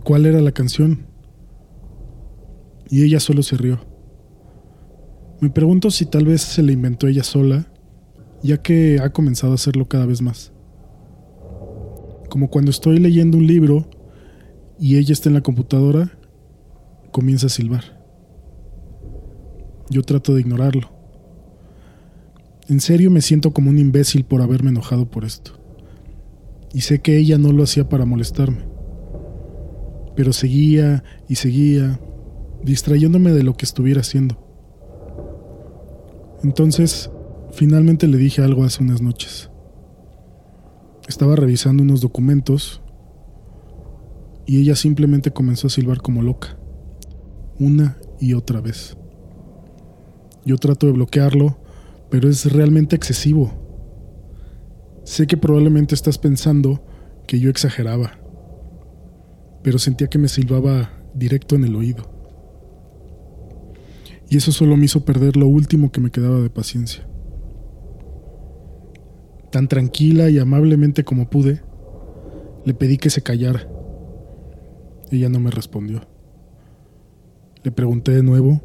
cuál 0.06 0.26
era 0.26 0.40
la 0.40 0.54
canción 0.54 1.09
y 2.89 3.03
ella 3.03 3.19
solo 3.19 3.43
se 3.43 3.58
rió. 3.58 3.79
Me 5.41 5.50
pregunto 5.50 5.91
si 5.91 6.05
tal 6.05 6.25
vez 6.25 6.41
se 6.41 6.63
la 6.63 6.72
inventó 6.72 7.08
ella 7.08 7.24
sola, 7.24 7.72
ya 8.43 8.62
que 8.62 9.00
ha 9.01 9.12
comenzado 9.12 9.53
a 9.53 9.55
hacerlo 9.55 9.88
cada 9.88 10.05
vez 10.05 10.22
más 10.22 10.51
como 12.29 12.50
cuando 12.50 12.72
estoy 12.72 13.00
leyendo 13.00 13.38
un 13.38 13.48
libro 13.48 13.89
y 14.79 14.98
ella 14.98 15.12
está 15.12 15.27
en 15.27 15.36
la 15.36 15.41
computadora, 15.41 16.17
comienza 17.12 17.48
a 17.48 17.50
silbar. 17.50 18.00
Yo 19.89 20.03
trato 20.03 20.34
de 20.36 20.41
ignorarlo. 20.41 20.89
En 22.69 22.79
serio 22.79 23.10
me 23.10 23.22
siento 23.22 23.51
como 23.51 23.72
un 23.72 23.79
imbécil 23.79 24.24
por 24.24 24.41
haberme 24.41 24.69
enojado 24.69 25.10
por 25.10 25.25
esto. 25.25 25.60
Y 26.72 26.81
sé 26.81 27.00
que 27.00 27.17
ella 27.17 27.39
no 27.39 27.51
lo 27.51 27.63
hacía 27.63 27.89
para 27.89 28.05
molestarme. 28.05 28.67
Pero 30.15 30.31
seguía 30.34 31.03
y 31.27 31.36
seguía, 31.36 32.00
distrayéndome 32.63 33.32
de 33.32 33.44
lo 33.44 33.56
que 33.56 33.66
estuviera 33.66 34.01
haciendo. 34.01 34.38
Entonces, 36.44 37.12
finalmente 37.51 38.08
le 38.08 38.18
dije 38.18 38.42
algo 38.42 38.63
hace 38.63 38.84
unas 38.84 39.01
noches. 39.01 39.50
Estaba 41.08 41.36
revisando 41.36 41.84
unos 41.84 42.01
documentos 42.01 42.82
y 44.46 44.62
ella 44.62 44.75
simplemente 44.75 45.32
comenzó 45.32 45.68
a 45.68 45.70
silbar 45.70 46.01
como 46.01 46.22
loca, 46.22 46.58
una 47.60 47.98
y 48.20 48.34
otra 48.34 48.62
vez. 48.62 48.98
Yo 50.46 50.58
trato 50.58 50.88
de 50.88 50.94
bloquearlo, 50.94 51.58
pero 52.10 52.30
es 52.30 52.51
realmente 52.51 52.96
excesivo. 52.96 53.51
Sé 55.04 55.28
que 55.28 55.38
probablemente 55.38 55.96
estás 55.96 56.18
pensando 56.18 56.84
que 57.28 57.39
yo 57.39 57.50
exageraba, 57.50 58.20
pero 59.62 59.78
sentía 59.78 60.08
que 60.08 60.18
me 60.18 60.28
silbaba 60.28 60.92
directo 61.13 61.56
en 61.56 61.66
el 61.66 61.75
oído. 61.75 62.19
Y 64.29 64.38
eso 64.38 64.51
solo 64.51 64.77
me 64.77 64.86
hizo 64.86 65.05
perder 65.05 65.38
lo 65.38 65.48
último 65.48 65.91
que 65.91 66.01
me 66.01 66.12
quedaba 66.12 66.39
de 66.39 66.50
paciencia 66.50 67.09
tan 69.50 69.67
tranquila 69.67 70.29
y 70.29 70.39
amablemente 70.39 71.03
como 71.03 71.29
pude, 71.29 71.62
le 72.65 72.74
pedí 72.74 72.98
que 72.98 73.09
se 73.09 73.21
callara. 73.21 73.67
Ella 75.12 75.29
no 75.29 75.39
me 75.39 75.51
respondió. 75.51 76.01
Le 77.63 77.71
pregunté 77.71 78.12
de 78.12 78.24
nuevo 78.24 78.62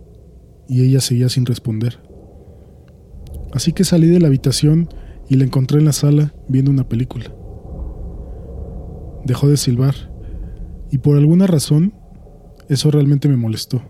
y 0.68 0.84
ella 0.84 1.00
seguía 1.00 1.28
sin 1.28 1.46
responder. 1.46 2.00
Así 3.52 3.72
que 3.72 3.84
salí 3.84 4.08
de 4.08 4.20
la 4.20 4.28
habitación 4.28 4.88
y 5.28 5.36
la 5.36 5.44
encontré 5.44 5.78
en 5.78 5.84
la 5.86 5.92
sala 5.92 6.34
viendo 6.48 6.70
una 6.70 6.88
película. 6.88 7.34
Dejó 9.24 9.48
de 9.48 9.56
silbar 9.56 9.94
y 10.90 10.98
por 10.98 11.16
alguna 11.16 11.46
razón 11.46 11.94
eso 12.68 12.90
realmente 12.90 13.28
me 13.28 13.36
molestó. 13.36 13.82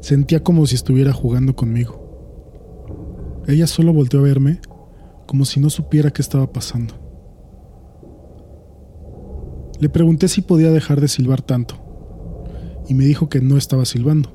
Sentía 0.00 0.42
como 0.42 0.66
si 0.66 0.74
estuviera 0.74 1.12
jugando 1.12 1.54
conmigo. 1.54 3.42
Ella 3.46 3.66
solo 3.66 3.92
volteó 3.92 4.20
a 4.20 4.24
verme 4.24 4.60
como 5.26 5.44
si 5.44 5.60
no 5.60 5.70
supiera 5.70 6.10
qué 6.10 6.22
estaba 6.22 6.52
pasando. 6.52 6.94
Le 9.78 9.88
pregunté 9.88 10.28
si 10.28 10.42
podía 10.42 10.70
dejar 10.70 11.00
de 11.00 11.08
silbar 11.08 11.40
tanto 11.40 11.76
y 12.88 12.94
me 12.94 13.04
dijo 13.04 13.28
que 13.28 13.40
no 13.40 13.56
estaba 13.56 13.84
silbando. 13.84 14.30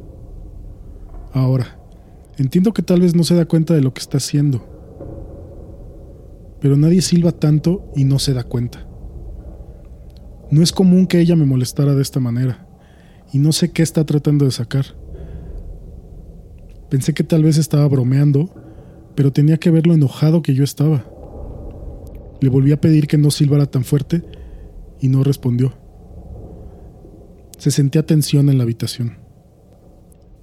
Ahora, 1.34 1.80
entiendo 2.38 2.74
que 2.74 2.82
tal 2.82 3.02
vez 3.02 3.16
no 3.16 3.24
se 3.24 3.36
da 3.36 3.46
cuenta 3.46 3.74
de 3.74 3.82
lo 3.82 3.94
que 3.94 4.00
está 4.00 4.18
haciendo, 4.18 4.66
pero 6.62 6.78
nadie 6.78 7.02
silba 7.02 7.32
tanto 7.34 7.92
y 7.96 8.06
no 8.06 8.18
se 8.18 8.34
da 8.34 8.44
cuenta. 8.44 8.88
No 10.50 10.64
es 10.64 10.72
común 10.72 11.08
que 11.08 11.20
ella 11.20 11.36
me 11.36 11.46
molestara 11.46 11.94
de 11.96 12.02
esta 12.02 12.20
manera, 12.20 12.68
y 13.34 13.40
no 13.40 13.52
sé 13.52 13.72
qué 13.72 13.84
está 13.84 14.06
tratando 14.06 14.46
de 14.46 14.52
sacar. 14.52 14.86
Pensé 16.90 17.14
que 17.14 17.24
tal 17.24 17.44
vez 17.44 17.58
estaba 17.58 17.88
bromeando, 17.88 18.50
pero 19.16 19.32
tenía 19.32 19.58
que 19.58 19.72
ver 19.72 19.88
lo 19.88 19.94
enojado 19.94 20.42
que 20.42 20.54
yo 20.54 20.64
estaba. 20.64 21.06
Le 22.42 22.50
volví 22.50 22.72
a 22.72 22.82
pedir 22.82 23.08
que 23.08 23.18
no 23.18 23.32
silbara 23.32 23.66
tan 23.66 23.84
fuerte 23.84 24.24
y 25.00 25.08
no 25.08 25.24
respondió. 25.24 25.74
Se 27.58 27.72
sentía 27.72 28.06
tensión 28.06 28.50
en 28.50 28.58
la 28.58 28.64
habitación. 28.64 29.18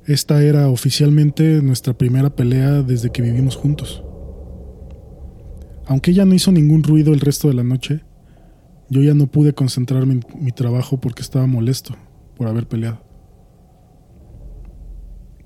Esta 0.07 0.43
era 0.43 0.69
oficialmente 0.69 1.63
nuestra 1.63 1.93
primera 1.93 2.35
pelea 2.35 2.83
desde 2.83 3.11
que 3.11 3.23
vivimos 3.23 3.55
juntos. 3.55 4.03
Aunque 5.87 6.11
ella 6.11 6.25
no 6.25 6.35
hizo 6.35 6.51
ningún 6.51 6.83
ruido 6.83 7.13
el 7.13 7.21
resto 7.21 7.49
de 7.49 7.55
la 7.55 7.63
noche, 7.63 8.03
yo 8.89 9.01
ya 9.01 9.15
no 9.15 9.27
pude 9.27 9.53
concentrarme 9.53 10.15
en 10.15 10.25
mi 10.39 10.53
trabajo 10.53 11.01
porque 11.01 11.23
estaba 11.23 11.47
molesto 11.47 11.95
por 12.37 12.49
haber 12.49 12.67
peleado. 12.67 13.01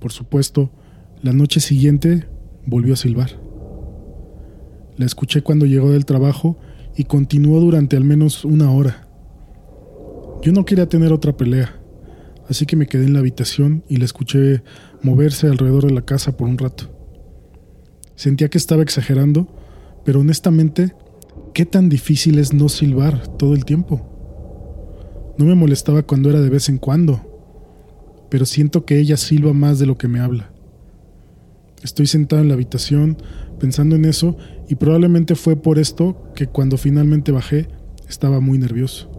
Por 0.00 0.12
supuesto, 0.12 0.70
la 1.22 1.32
noche 1.32 1.60
siguiente 1.60 2.26
volvió 2.66 2.94
a 2.94 2.96
silbar. 2.96 3.30
La 4.96 5.06
escuché 5.06 5.42
cuando 5.42 5.66
llegó 5.66 5.90
del 5.90 6.04
trabajo 6.04 6.58
y 6.96 7.04
continuó 7.04 7.60
durante 7.60 7.96
al 7.96 8.04
menos 8.04 8.44
una 8.44 8.70
hora. 8.70 9.08
Yo 10.42 10.52
no 10.52 10.64
quería 10.64 10.88
tener 10.88 11.12
otra 11.12 11.36
pelea, 11.36 11.80
así 12.48 12.66
que 12.66 12.76
me 12.76 12.86
quedé 12.86 13.04
en 13.04 13.14
la 13.14 13.20
habitación 13.20 13.82
y 13.88 13.96
la 13.96 14.04
escuché 14.04 14.62
moverse 15.02 15.46
alrededor 15.46 15.86
de 15.86 15.92
la 15.92 16.02
casa 16.02 16.36
por 16.36 16.48
un 16.48 16.58
rato. 16.58 16.92
Sentía 18.14 18.48
que 18.48 18.58
estaba 18.58 18.82
exagerando, 18.82 19.48
pero 20.04 20.20
honestamente, 20.20 20.94
¿qué 21.52 21.66
tan 21.66 21.88
difícil 21.88 22.38
es 22.38 22.52
no 22.52 22.68
silbar 22.68 23.26
todo 23.36 23.54
el 23.54 23.64
tiempo? 23.64 25.34
No 25.38 25.44
me 25.44 25.54
molestaba 25.54 26.02
cuando 26.02 26.30
era 26.30 26.40
de 26.40 26.48
vez 26.48 26.68
en 26.68 26.78
cuando, 26.78 27.20
pero 28.30 28.46
siento 28.46 28.84
que 28.84 28.98
ella 28.98 29.16
silba 29.16 29.52
más 29.52 29.78
de 29.78 29.86
lo 29.86 29.98
que 29.98 30.08
me 30.08 30.20
habla. 30.20 30.55
Estoy 31.82 32.06
sentado 32.06 32.42
en 32.42 32.48
la 32.48 32.54
habitación 32.54 33.18
pensando 33.60 33.96
en 33.96 34.04
eso 34.04 34.36
y 34.68 34.74
probablemente 34.74 35.34
fue 35.34 35.56
por 35.56 35.78
esto 35.78 36.30
que 36.34 36.46
cuando 36.46 36.76
finalmente 36.76 37.32
bajé 37.32 37.68
estaba 38.08 38.40
muy 38.40 38.58
nervioso. 38.58 39.10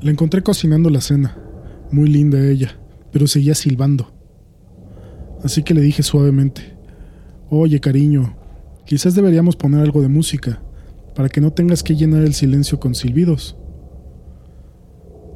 La 0.00 0.10
encontré 0.10 0.42
cocinando 0.42 0.90
la 0.90 1.00
cena, 1.00 1.38
muy 1.90 2.08
linda 2.08 2.44
ella, 2.44 2.76
pero 3.12 3.26
seguía 3.26 3.54
silbando. 3.54 4.12
Así 5.44 5.62
que 5.62 5.74
le 5.74 5.80
dije 5.80 6.02
suavemente, 6.02 6.72
Oye 7.54 7.80
cariño, 7.80 8.34
quizás 8.86 9.14
deberíamos 9.14 9.56
poner 9.56 9.82
algo 9.82 10.00
de 10.00 10.08
música 10.08 10.62
para 11.14 11.28
que 11.28 11.42
no 11.42 11.52
tengas 11.52 11.82
que 11.82 11.94
llenar 11.94 12.22
el 12.22 12.32
silencio 12.32 12.80
con 12.80 12.94
silbidos. 12.94 13.58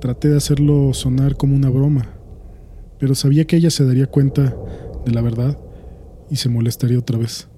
Traté 0.00 0.30
de 0.30 0.38
hacerlo 0.38 0.94
sonar 0.94 1.36
como 1.36 1.54
una 1.54 1.68
broma, 1.68 2.15
pero 2.98 3.14
sabía 3.14 3.46
que 3.46 3.56
ella 3.56 3.70
se 3.70 3.84
daría 3.84 4.06
cuenta 4.06 4.56
de 5.04 5.12
la 5.12 5.22
verdad 5.22 5.58
y 6.30 6.36
se 6.36 6.48
molestaría 6.48 6.98
otra 6.98 7.18
vez. 7.18 7.48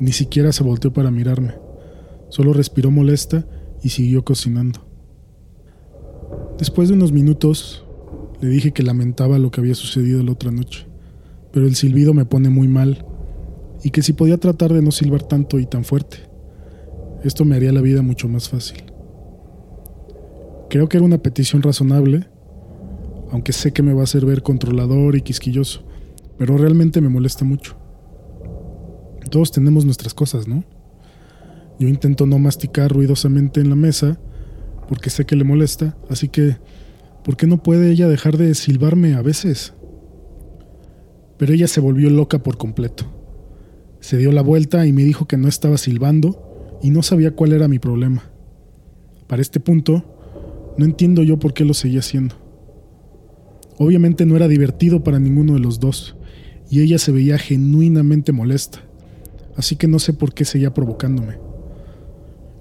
Ni 0.00 0.12
siquiera 0.12 0.52
se 0.52 0.62
volteó 0.62 0.92
para 0.92 1.10
mirarme, 1.10 1.54
solo 2.28 2.52
respiró 2.52 2.90
molesta 2.90 3.46
y 3.82 3.90
siguió 3.90 4.24
cocinando. 4.24 4.80
Después 6.58 6.88
de 6.88 6.94
unos 6.94 7.12
minutos, 7.12 7.84
le 8.40 8.48
dije 8.48 8.72
que 8.72 8.82
lamentaba 8.82 9.38
lo 9.38 9.50
que 9.50 9.60
había 9.60 9.74
sucedido 9.74 10.22
la 10.22 10.32
otra 10.32 10.50
noche, 10.50 10.86
pero 11.52 11.66
el 11.66 11.74
silbido 11.74 12.14
me 12.14 12.24
pone 12.24 12.50
muy 12.50 12.68
mal 12.68 13.04
y 13.82 13.90
que 13.90 14.02
si 14.02 14.12
podía 14.12 14.38
tratar 14.38 14.72
de 14.72 14.82
no 14.82 14.90
silbar 14.90 15.22
tanto 15.22 15.58
y 15.58 15.66
tan 15.66 15.84
fuerte. 15.84 16.18
Esto 17.24 17.44
me 17.44 17.56
haría 17.56 17.72
la 17.72 17.80
vida 17.80 18.02
mucho 18.02 18.28
más 18.28 18.48
fácil. 18.48 18.84
Creo 20.70 20.88
que 20.88 20.98
era 20.98 21.06
una 21.06 21.18
petición 21.18 21.62
razonable, 21.62 22.28
aunque 23.30 23.52
sé 23.52 23.72
que 23.72 23.82
me 23.82 23.92
va 23.92 24.00
a 24.00 24.04
hacer 24.04 24.24
ver 24.24 24.42
controlador 24.42 25.16
y 25.16 25.22
quisquilloso, 25.22 25.84
pero 26.38 26.56
realmente 26.56 27.00
me 27.00 27.08
molesta 27.08 27.44
mucho. 27.44 27.76
Todos 29.30 29.52
tenemos 29.52 29.84
nuestras 29.84 30.14
cosas, 30.14 30.48
¿no? 30.48 30.64
Yo 31.78 31.88
intento 31.88 32.26
no 32.26 32.38
masticar 32.38 32.90
ruidosamente 32.90 33.60
en 33.60 33.68
la 33.68 33.76
mesa, 33.76 34.18
porque 34.88 35.10
sé 35.10 35.26
que 35.26 35.36
le 35.36 35.44
molesta, 35.44 35.96
así 36.08 36.28
que, 36.28 36.56
¿por 37.22 37.36
qué 37.36 37.46
no 37.46 37.62
puede 37.62 37.90
ella 37.90 38.08
dejar 38.08 38.38
de 38.38 38.54
silbarme 38.54 39.14
a 39.14 39.22
veces? 39.22 39.74
Pero 41.36 41.52
ella 41.52 41.68
se 41.68 41.80
volvió 41.80 42.10
loca 42.10 42.42
por 42.42 42.56
completo. 42.56 43.04
Se 44.00 44.16
dio 44.16 44.32
la 44.32 44.42
vuelta 44.42 44.86
y 44.86 44.92
me 44.92 45.04
dijo 45.04 45.28
que 45.28 45.36
no 45.36 45.48
estaba 45.48 45.76
silbando 45.76 46.78
y 46.82 46.90
no 46.90 47.02
sabía 47.02 47.32
cuál 47.32 47.52
era 47.52 47.68
mi 47.68 47.78
problema. 47.78 48.30
Para 49.26 49.42
este 49.42 49.60
punto, 49.60 50.74
no 50.78 50.84
entiendo 50.84 51.22
yo 51.22 51.38
por 51.38 51.52
qué 51.52 51.64
lo 51.64 51.74
seguía 51.74 52.00
haciendo. 52.00 52.47
Obviamente 53.78 54.26
no 54.26 54.36
era 54.36 54.48
divertido 54.48 55.04
para 55.04 55.20
ninguno 55.20 55.54
de 55.54 55.60
los 55.60 55.78
dos, 55.78 56.16
y 56.68 56.80
ella 56.80 56.98
se 56.98 57.12
veía 57.12 57.38
genuinamente 57.38 58.32
molesta, 58.32 58.80
así 59.56 59.76
que 59.76 59.86
no 59.86 59.98
sé 59.98 60.12
por 60.12 60.34
qué 60.34 60.44
seguía 60.44 60.74
provocándome. 60.74 61.38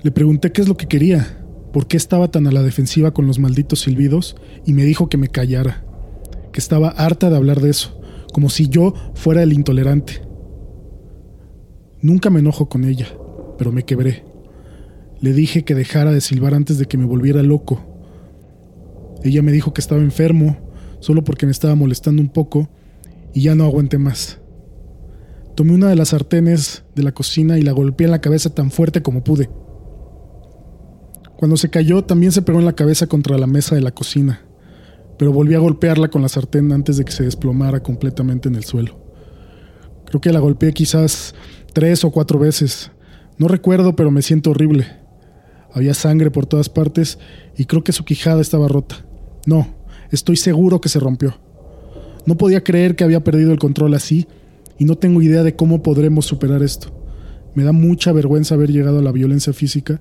Le 0.03 0.11
pregunté 0.11 0.51
qué 0.51 0.61
es 0.61 0.67
lo 0.67 0.77
que 0.77 0.87
quería, 0.87 1.43
por 1.73 1.87
qué 1.87 1.97
estaba 1.97 2.29
tan 2.29 2.47
a 2.47 2.51
la 2.51 2.61
defensiva 2.61 3.13
con 3.13 3.25
los 3.25 3.39
malditos 3.39 3.81
silbidos, 3.81 4.35
y 4.65 4.73
me 4.73 4.85
dijo 4.85 5.09
que 5.09 5.17
me 5.17 5.27
callara, 5.27 5.83
que 6.53 6.59
estaba 6.59 6.89
harta 6.89 7.29
de 7.29 7.35
hablar 7.35 7.61
de 7.61 7.71
eso, 7.71 7.99
como 8.31 8.49
si 8.49 8.69
yo 8.69 8.93
fuera 9.15 9.41
el 9.41 9.53
intolerante. 9.53 10.21
Nunca 11.99 12.29
me 12.29 12.39
enojo 12.39 12.69
con 12.69 12.85
ella, 12.85 13.07
pero 13.57 13.71
me 13.71 13.83
quebré. 13.83 14.23
Le 15.19 15.33
dije 15.33 15.65
que 15.65 15.73
dejara 15.73 16.11
de 16.11 16.21
silbar 16.21 16.53
antes 16.53 16.77
de 16.77 16.85
que 16.85 16.99
me 16.99 17.05
volviera 17.05 17.41
loco. 17.41 17.81
Ella 19.23 19.41
me 19.41 19.51
dijo 19.51 19.73
que 19.73 19.81
estaba 19.81 20.01
enfermo, 20.01 20.66
solo 20.99 21.23
porque 21.23 21.45
me 21.45 21.51
estaba 21.51 21.75
molestando 21.75 22.21
un 22.21 22.29
poco, 22.29 22.69
y 23.33 23.41
ya 23.43 23.55
no 23.55 23.65
aguanté 23.65 23.97
más. 23.97 24.39
Tomé 25.55 25.73
una 25.73 25.89
de 25.89 25.95
las 25.95 26.09
sartenes 26.09 26.83
de 26.95 27.03
la 27.03 27.11
cocina 27.11 27.57
y 27.57 27.61
la 27.61 27.71
golpeé 27.71 28.05
en 28.05 28.11
la 28.11 28.21
cabeza 28.21 28.49
tan 28.53 28.71
fuerte 28.71 29.01
como 29.01 29.23
pude. 29.23 29.49
Cuando 31.37 31.57
se 31.57 31.69
cayó, 31.69 32.03
también 32.03 32.31
se 32.31 32.41
pegó 32.41 32.59
en 32.59 32.65
la 32.65 32.73
cabeza 32.73 33.07
contra 33.07 33.37
la 33.37 33.47
mesa 33.47 33.75
de 33.75 33.81
la 33.81 33.91
cocina, 33.91 34.41
pero 35.17 35.31
volví 35.31 35.53
a 35.55 35.59
golpearla 35.59 36.09
con 36.09 36.21
la 36.21 36.29
sartén 36.29 36.71
antes 36.71 36.97
de 36.97 37.05
que 37.05 37.11
se 37.11 37.23
desplomara 37.23 37.81
completamente 37.81 38.49
en 38.49 38.55
el 38.55 38.63
suelo. 38.63 38.99
Creo 40.05 40.21
que 40.21 40.31
la 40.31 40.39
golpeé 40.39 40.73
quizás 40.73 41.35
tres 41.73 42.03
o 42.03 42.11
cuatro 42.11 42.39
veces, 42.39 42.91
no 43.37 43.47
recuerdo, 43.47 43.95
pero 43.95 44.09
me 44.09 44.23
siento 44.23 44.49
horrible. 44.49 44.87
Había 45.71 45.93
sangre 45.93 46.31
por 46.31 46.47
todas 46.47 46.69
partes 46.69 47.19
y 47.55 47.65
creo 47.65 47.83
que 47.83 47.91
su 47.91 48.03
quijada 48.03 48.41
estaba 48.41 48.67
rota. 48.67 49.05
No, 49.45 49.76
estoy 50.11 50.35
seguro 50.35 50.81
que 50.81 50.89
se 50.89 50.99
rompió. 50.99 51.37
No 52.25 52.35
podía 52.35 52.63
creer 52.63 52.95
que 52.95 53.03
había 53.03 53.23
perdido 53.23 53.51
el 53.51 53.59
control 53.59 53.93
así 53.93 54.27
y 54.77 54.85
no 54.85 54.97
tengo 54.97 55.21
idea 55.21 55.43
de 55.43 55.55
cómo 55.55 55.81
podremos 55.81 56.25
superar 56.25 56.61
esto. 56.61 56.91
Me 57.55 57.63
da 57.63 57.71
mucha 57.71 58.11
vergüenza 58.11 58.55
haber 58.55 58.71
llegado 58.71 58.99
a 58.99 59.01
la 59.01 59.11
violencia 59.11 59.53
física, 59.53 59.99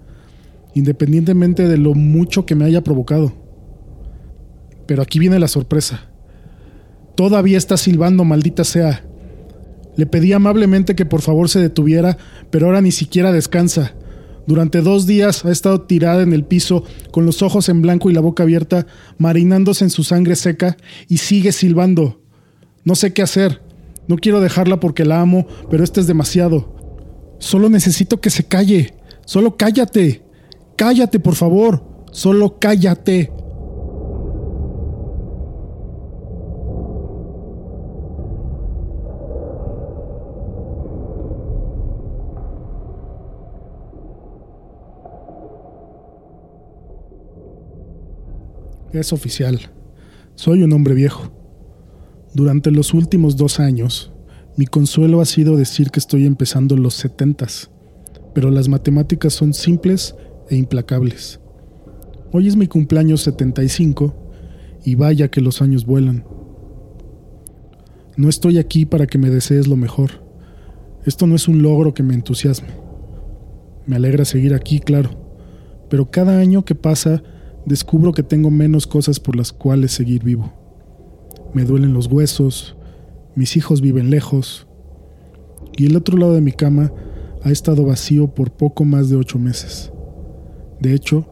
independientemente 0.75 1.69
de 1.69 1.79
lo 1.79 1.95
mucho 1.95 2.45
que 2.45 2.55
me 2.55 2.65
haya 2.65 2.83
provocado. 2.83 3.33
Pero 4.87 5.03
aquí 5.03 5.19
viene 5.19 5.39
la 5.39 5.49
sorpresa. 5.49 6.03
Todavía 7.15 7.57
está 7.57 7.77
silbando, 7.77 8.25
maldita 8.25 8.65
sea. 8.65 9.05
Le 9.97 10.05
pedí 10.05 10.33
amablemente 10.35 10.95
que 10.95 11.07
por 11.07 11.23
favor 11.23 11.49
se 11.49 11.61
detuviera, 11.61 12.19
pero 12.51 12.67
ahora 12.67 12.83
ni 12.83 12.93
siquiera 12.93 13.33
descansa. 13.33 13.95
Durante 14.47 14.81
dos 14.81 15.07
días 15.07 15.45
ha 15.45 15.51
estado 15.51 15.83
tirada 15.83 16.23
en 16.23 16.33
el 16.33 16.45
piso, 16.45 16.85
con 17.11 17.27
los 17.27 17.43
ojos 17.43 17.69
en 17.69 17.83
blanco 17.83 18.11
y 18.11 18.15
la 18.15 18.21
boca 18.21 18.45
abierta, 18.45 18.87
marinándose 19.19 19.85
en 19.85 19.91
su 19.91 20.05
sangre 20.05 20.37
seca, 20.37 20.77
y 21.09 21.19
sigue 21.19 21.53
silbando. 21.53 22.21
No 22.85 22.95
sé 22.95 23.13
qué 23.13 23.23
hacer. 23.23 23.63
No 24.07 24.17
quiero 24.17 24.41
dejarla 24.41 24.79
porque 24.79 25.05
la 25.05 25.21
amo, 25.21 25.47
pero 25.69 25.83
esto 25.83 26.01
es 26.01 26.07
demasiado. 26.07 26.77
Solo 27.39 27.69
necesito 27.69 28.21
que 28.21 28.31
se 28.31 28.45
calle. 28.45 28.95
Solo 29.25 29.57
cállate. 29.57 30.23
Cállate, 30.77 31.19
por 31.19 31.35
favor. 31.35 31.85
Solo 32.13 32.59
cállate. 32.61 33.33
Es 48.93 49.13
oficial. 49.13 49.61
Soy 50.37 50.63
un 50.63 50.73
hombre 50.73 50.95
viejo. 50.95 51.33
Durante 52.35 52.71
los 52.71 52.95
últimos 52.95 53.37
dos 53.37 53.59
años, 53.59 54.13
mi 54.57 54.67
consuelo 54.67 55.21
ha 55.21 55.25
sido 55.25 55.57
decir 55.57 55.91
que 55.91 55.99
estoy 55.99 56.25
empezando 56.25 56.77
los 56.77 56.95
setentas, 56.95 57.71
pero 58.35 58.51
las 58.51 58.69
matemáticas 58.69 59.33
son 59.33 59.55
simples 59.55 60.15
e 60.49 60.57
implacables. 60.57 61.41
Hoy 62.33 62.49
es 62.49 62.57
mi 62.57 62.67
cumpleaños 62.67 63.23
75 63.23 64.15
y 64.85 64.95
vaya 64.95 65.29
que 65.29 65.41
los 65.41 65.63
años 65.63 65.85
vuelan. 65.85 66.25
No 68.17 68.29
estoy 68.29 68.59
aquí 68.59 68.87
para 68.87 69.07
que 69.07 69.19
me 69.19 69.31
desees 69.31 69.67
lo 69.67 69.77
mejor. 69.77 70.11
Esto 71.05 71.27
no 71.27 71.35
es 71.35 71.49
un 71.49 71.63
logro 71.63 71.93
que 71.93 72.03
me 72.03 72.15
entusiasme. 72.15 72.69
Me 73.87 73.97
alegra 73.97 74.25
seguir 74.25 74.55
aquí, 74.55 74.81
claro, 74.81 75.11
pero 75.89 76.11
cada 76.11 76.39
año 76.39 76.65
que 76.65 76.75
pasa 76.75 77.23
descubro 77.67 78.13
que 78.13 78.23
tengo 78.23 78.51
menos 78.51 78.87
cosas 78.87 79.21
por 79.21 79.37
las 79.37 79.53
cuales 79.53 79.93
seguir 79.93 80.23
vivo. 80.23 80.53
Me 81.53 81.65
duelen 81.65 81.93
los 81.93 82.07
huesos, 82.07 82.77
mis 83.35 83.57
hijos 83.57 83.81
viven 83.81 84.09
lejos, 84.09 84.67
y 85.77 85.87
el 85.87 85.97
otro 85.97 86.17
lado 86.17 86.35
de 86.35 86.41
mi 86.41 86.53
cama 86.53 86.93
ha 87.43 87.51
estado 87.51 87.85
vacío 87.85 88.29
por 88.29 88.53
poco 88.53 88.85
más 88.85 89.11
de 89.11 89.17
ocho 89.17 89.39
meses. 89.39 89.93
De 90.81 90.95
hecho, 90.95 91.27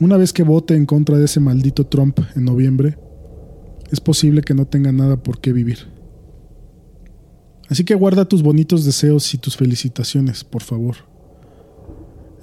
una 0.00 0.16
vez 0.16 0.32
que 0.32 0.42
vote 0.42 0.74
en 0.74 0.86
contra 0.86 1.18
de 1.18 1.26
ese 1.26 1.40
maldito 1.40 1.86
Trump 1.86 2.18
en 2.34 2.44
noviembre, 2.44 2.98
es 3.92 4.00
posible 4.00 4.42
que 4.42 4.54
no 4.54 4.66
tenga 4.66 4.92
nada 4.92 5.22
por 5.22 5.40
qué 5.40 5.52
vivir. 5.52 5.78
Así 7.68 7.84
que 7.84 7.94
guarda 7.94 8.24
tus 8.24 8.42
bonitos 8.42 8.84
deseos 8.84 9.32
y 9.34 9.38
tus 9.38 9.56
felicitaciones, 9.56 10.42
por 10.44 10.62
favor. 10.62 10.96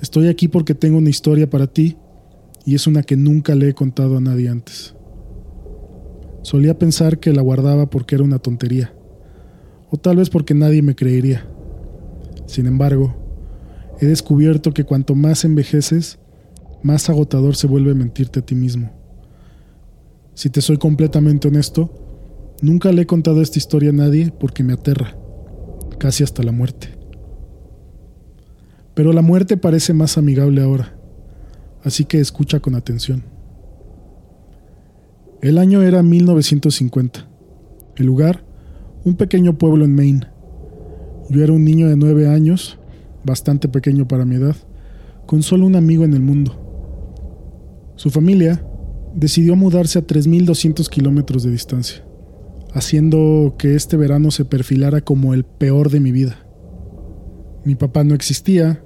Estoy 0.02 0.28
aquí 0.28 0.48
porque 0.48 0.76
tengo 0.76 1.00
una 1.00 1.10
historia 1.10 1.50
para 1.50 1.68
ti 1.68 1.98
y 2.68 2.76
es 2.76 2.86
una 2.86 3.02
que 3.02 3.16
nunca 3.16 3.56
le 3.56 3.70
he 3.70 3.74
contado 3.74 4.18
a 4.18 4.20
nadie 4.20 4.50
antes. 4.50 4.94
Solía 6.42 6.78
pensar 6.78 7.18
que 7.18 7.32
la 7.32 7.42
guardaba 7.42 7.90
porque 7.90 8.16
era 8.16 8.26
una 8.26 8.40
tontería, 8.40 8.94
o 9.90 9.96
tal 9.96 10.18
vez 10.18 10.30
porque 10.30 10.54
nadie 10.54 10.82
me 10.82 10.94
creería. 10.94 11.48
Sin 12.46 12.68
embargo, 12.68 13.16
he 14.02 14.06
descubierto 14.06 14.74
que 14.74 14.84
cuanto 14.84 15.16
más 15.16 15.46
envejeces, 15.46 16.20
más 16.84 17.10
agotador 17.10 17.56
se 17.56 17.68
vuelve 17.68 17.94
mentirte 17.94 18.42
a 18.42 18.46
ti 18.46 18.54
mismo. 18.54 18.92
Si 20.34 20.50
te 20.50 20.60
soy 20.60 20.76
completamente 20.76 21.48
honesto, 21.48 21.90
nunca 22.62 22.92
le 22.92 23.04
he 23.04 23.06
contado 23.06 23.42
esta 23.42 23.60
historia 23.60 23.92
a 23.92 23.94
nadie 23.94 24.34
porque 24.38 24.66
me 24.66 24.74
aterra, 24.74 25.18
casi 26.00 26.26
hasta 26.26 26.44
la 26.44 26.52
muerte. 26.52 26.90
Pero 28.94 29.14
la 29.14 29.22
muerte 29.22 29.56
parece 29.56 29.94
más 29.94 30.18
amigable 30.18 30.62
ahora 30.62 30.97
así 31.88 32.04
que 32.04 32.20
escucha 32.20 32.60
con 32.60 32.76
atención. 32.76 33.24
El 35.42 35.58
año 35.58 35.82
era 35.82 36.04
1950. 36.04 37.26
El 37.96 38.06
lugar, 38.06 38.44
un 39.06 39.16
pequeño 39.16 39.58
pueblo 39.58 39.86
en 39.86 39.96
Maine. 39.96 40.28
Yo 41.30 41.44
era 41.44 41.54
un 41.54 41.64
niño 41.64 41.88
de 41.88 41.96
nueve 41.96 42.28
años, 42.28 42.78
bastante 43.24 43.70
pequeño 43.70 44.06
para 44.08 44.26
mi 44.26 44.36
edad, 44.36 44.56
con 45.26 45.44
solo 45.44 45.66
un 45.66 45.78
amigo 45.78 46.04
en 46.04 46.14
el 46.14 46.20
mundo. 46.20 47.94
Su 47.96 48.10
familia 48.10 48.64
decidió 49.16 49.56
mudarse 49.56 50.00
a 50.00 50.06
3.200 50.06 50.90
kilómetros 50.90 51.44
de 51.44 51.52
distancia, 51.52 52.04
haciendo 52.74 53.56
que 53.58 53.76
este 53.76 53.96
verano 53.96 54.30
se 54.32 54.44
perfilara 54.44 55.00
como 55.00 55.34
el 55.34 55.46
peor 55.46 55.90
de 55.90 56.02
mi 56.02 56.12
vida. 56.12 56.38
Mi 57.64 57.76
papá 57.76 58.04
no 58.04 58.14
existía, 58.14 58.84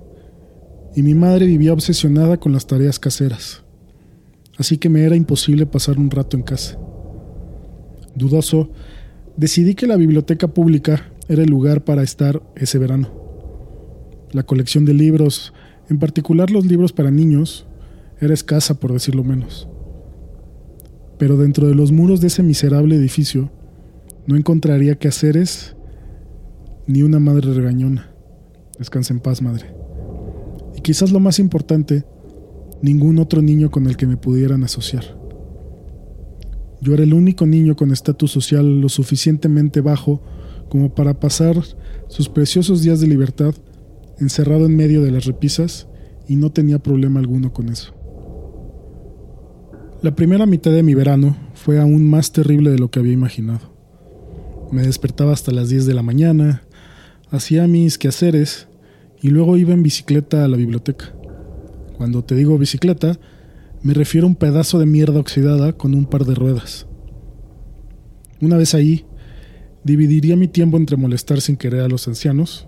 y 0.95 1.03
mi 1.03 1.15
madre 1.15 1.45
vivía 1.45 1.73
obsesionada 1.73 2.37
con 2.37 2.51
las 2.51 2.67
tareas 2.67 2.99
caseras, 2.99 3.63
así 4.57 4.77
que 4.77 4.89
me 4.89 5.03
era 5.03 5.15
imposible 5.15 5.65
pasar 5.65 5.97
un 5.97 6.11
rato 6.11 6.35
en 6.35 6.43
casa. 6.43 6.77
Dudoso, 8.15 8.69
decidí 9.37 9.73
que 9.75 9.87
la 9.87 9.95
biblioteca 9.95 10.49
pública 10.49 11.11
era 11.29 11.43
el 11.43 11.49
lugar 11.49 11.85
para 11.85 12.03
estar 12.03 12.41
ese 12.55 12.77
verano. 12.77 13.09
La 14.31 14.43
colección 14.43 14.85
de 14.85 14.93
libros, 14.93 15.53
en 15.89 15.97
particular 15.97 16.51
los 16.51 16.65
libros 16.65 16.91
para 16.91 17.11
niños, 17.11 17.67
era 18.19 18.33
escasa 18.33 18.79
por 18.79 18.91
decirlo 18.91 19.23
menos. 19.23 19.67
Pero 21.17 21.37
dentro 21.37 21.67
de 21.67 21.75
los 21.75 21.91
muros 21.91 22.19
de 22.19 22.27
ese 22.27 22.43
miserable 22.43 22.95
edificio 22.95 23.51
no 24.27 24.35
encontraría 24.35 24.95
quehaceres 24.95 25.75
ni 26.85 27.03
una 27.03 27.19
madre 27.19 27.53
regañona. 27.53 28.11
Descansa 28.77 29.13
en 29.13 29.19
paz, 29.19 29.41
madre 29.41 29.80
quizás 30.81 31.11
lo 31.11 31.19
más 31.19 31.39
importante, 31.39 32.05
ningún 32.81 33.19
otro 33.19 33.41
niño 33.41 33.71
con 33.71 33.87
el 33.87 33.97
que 33.97 34.07
me 34.07 34.17
pudieran 34.17 34.63
asociar. 34.63 35.03
Yo 36.81 36.93
era 36.93 37.03
el 37.03 37.13
único 37.13 37.45
niño 37.45 37.75
con 37.75 37.91
estatus 37.91 38.31
social 38.31 38.81
lo 38.81 38.89
suficientemente 38.89 39.81
bajo 39.81 40.23
como 40.69 40.95
para 40.95 41.19
pasar 41.19 41.55
sus 42.07 42.29
preciosos 42.29 42.81
días 42.81 42.99
de 42.99 43.07
libertad 43.07 43.53
encerrado 44.19 44.65
en 44.65 44.75
medio 44.75 45.01
de 45.03 45.11
las 45.11 45.25
repisas 45.25 45.87
y 46.27 46.35
no 46.35 46.51
tenía 46.51 46.79
problema 46.79 47.19
alguno 47.19 47.53
con 47.53 47.69
eso. 47.69 47.93
La 50.01 50.15
primera 50.15 50.45
mitad 50.45 50.71
de 50.71 50.81
mi 50.81 50.95
verano 50.95 51.37
fue 51.53 51.79
aún 51.79 52.09
más 52.09 52.31
terrible 52.31 52.71
de 52.71 52.79
lo 52.79 52.89
que 52.89 52.99
había 52.99 53.13
imaginado. 53.13 53.71
Me 54.71 54.81
despertaba 54.81 55.33
hasta 55.33 55.51
las 55.51 55.69
10 55.69 55.85
de 55.85 55.93
la 55.93 56.01
mañana, 56.01 56.63
hacía 57.29 57.67
mis 57.67 57.97
quehaceres 57.97 58.67
y 59.21 59.29
luego 59.29 59.55
iba 59.55 59.73
en 59.73 59.83
bicicleta 59.83 60.43
a 60.43 60.47
la 60.47 60.57
biblioteca. 60.57 61.13
Cuando 61.97 62.23
te 62.23 62.35
digo 62.35 62.57
bicicleta, 62.57 63.19
me 63.83 63.93
refiero 63.93 64.25
a 64.25 64.29
un 64.29 64.35
pedazo 64.35 64.79
de 64.79 64.85
mierda 64.85 65.19
oxidada 65.19 65.73
con 65.73 65.93
un 65.93 66.05
par 66.05 66.25
de 66.25 66.35
ruedas. 66.35 66.87
Una 68.41 68.57
vez 68.57 68.73
ahí, 68.73 69.05
dividiría 69.83 70.35
mi 70.35 70.47
tiempo 70.47 70.77
entre 70.77 70.97
molestar 70.97 71.41
sin 71.41 71.57
querer 71.57 71.81
a 71.81 71.87
los 71.87 72.07
ancianos 72.07 72.67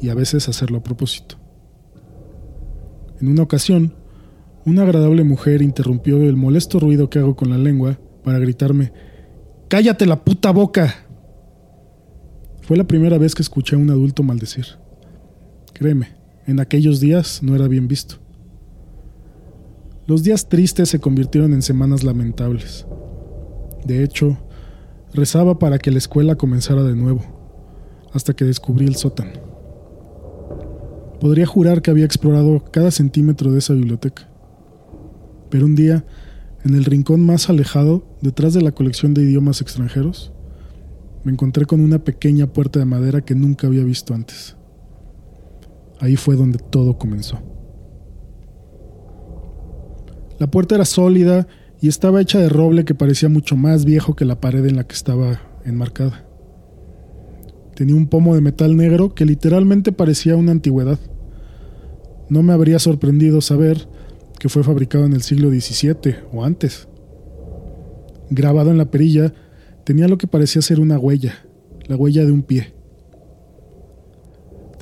y 0.00 0.08
a 0.08 0.14
veces 0.14 0.48
hacerlo 0.48 0.78
a 0.78 0.82
propósito. 0.82 1.36
En 3.20 3.28
una 3.28 3.42
ocasión, 3.42 3.94
una 4.64 4.82
agradable 4.82 5.22
mujer 5.22 5.62
interrumpió 5.62 6.20
el 6.22 6.36
molesto 6.36 6.80
ruido 6.80 7.08
que 7.08 7.20
hago 7.20 7.36
con 7.36 7.50
la 7.50 7.58
lengua 7.58 7.98
para 8.24 8.40
gritarme, 8.40 8.92
¡Cállate 9.68 10.06
la 10.06 10.24
puta 10.24 10.50
boca! 10.50 10.94
Fue 12.62 12.76
la 12.76 12.84
primera 12.84 13.18
vez 13.18 13.34
que 13.34 13.42
escuché 13.42 13.76
a 13.76 13.78
un 13.78 13.90
adulto 13.90 14.22
maldecir. 14.22 14.66
Créeme, 15.78 16.08
en 16.46 16.58
aquellos 16.58 17.00
días 17.00 17.42
no 17.42 17.54
era 17.54 17.68
bien 17.68 17.86
visto. 17.86 18.14
Los 20.06 20.22
días 20.22 20.48
tristes 20.48 20.88
se 20.88 21.00
convirtieron 21.00 21.52
en 21.52 21.60
semanas 21.60 22.02
lamentables. 22.02 22.86
De 23.84 24.02
hecho, 24.02 24.38
rezaba 25.12 25.58
para 25.58 25.76
que 25.76 25.90
la 25.90 25.98
escuela 25.98 26.36
comenzara 26.36 26.82
de 26.82 26.96
nuevo, 26.96 27.20
hasta 28.14 28.32
que 28.32 28.46
descubrí 28.46 28.86
el 28.86 28.96
sótano. 28.96 29.32
Podría 31.20 31.44
jurar 31.44 31.82
que 31.82 31.90
había 31.90 32.06
explorado 32.06 32.64
cada 32.72 32.90
centímetro 32.90 33.52
de 33.52 33.58
esa 33.58 33.74
biblioteca. 33.74 34.30
Pero 35.50 35.66
un 35.66 35.74
día, 35.74 36.06
en 36.64 36.74
el 36.74 36.86
rincón 36.86 37.20
más 37.20 37.50
alejado, 37.50 38.16
detrás 38.22 38.54
de 38.54 38.62
la 38.62 38.72
colección 38.72 39.12
de 39.12 39.24
idiomas 39.24 39.60
extranjeros, 39.60 40.32
me 41.22 41.32
encontré 41.32 41.66
con 41.66 41.82
una 41.82 41.98
pequeña 41.98 42.46
puerta 42.46 42.78
de 42.78 42.86
madera 42.86 43.20
que 43.20 43.34
nunca 43.34 43.66
había 43.66 43.84
visto 43.84 44.14
antes. 44.14 44.55
Ahí 46.00 46.16
fue 46.16 46.36
donde 46.36 46.58
todo 46.58 46.98
comenzó. 46.98 47.38
La 50.38 50.50
puerta 50.50 50.74
era 50.74 50.84
sólida 50.84 51.46
y 51.80 51.88
estaba 51.88 52.20
hecha 52.20 52.38
de 52.38 52.48
roble 52.48 52.84
que 52.84 52.94
parecía 52.94 53.28
mucho 53.28 53.56
más 53.56 53.84
viejo 53.84 54.14
que 54.14 54.24
la 54.24 54.40
pared 54.40 54.64
en 54.66 54.76
la 54.76 54.84
que 54.84 54.94
estaba 54.94 55.40
enmarcada. 55.64 56.26
Tenía 57.74 57.94
un 57.94 58.08
pomo 58.08 58.34
de 58.34 58.40
metal 58.40 58.76
negro 58.76 59.14
que 59.14 59.24
literalmente 59.24 59.92
parecía 59.92 60.36
una 60.36 60.52
antigüedad. 60.52 60.98
No 62.28 62.42
me 62.42 62.52
habría 62.52 62.78
sorprendido 62.78 63.40
saber 63.40 63.88
que 64.38 64.48
fue 64.48 64.62
fabricado 64.62 65.04
en 65.04 65.12
el 65.12 65.22
siglo 65.22 65.50
XVII 65.50 66.16
o 66.32 66.44
antes. 66.44 66.88
Grabado 68.30 68.70
en 68.70 68.78
la 68.78 68.90
perilla 68.90 69.32
tenía 69.84 70.08
lo 70.08 70.18
que 70.18 70.26
parecía 70.26 70.62
ser 70.62 70.80
una 70.80 70.98
huella, 70.98 71.34
la 71.86 71.96
huella 71.96 72.24
de 72.24 72.32
un 72.32 72.42
pie. 72.42 72.75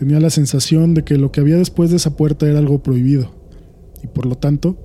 Tenía 0.05 0.21
la 0.21 0.29
sensación 0.29 0.93
de 0.93 1.03
que 1.03 1.17
lo 1.17 1.33
que 1.33 1.41
había 1.41 1.57
después 1.57 1.89
de 1.89 1.97
esa 1.97 2.15
puerta 2.15 2.47
era 2.47 2.59
algo 2.59 2.83
prohibido, 2.83 3.31
y 4.03 4.07
por 4.07 4.27
lo 4.27 4.35
tanto, 4.35 4.77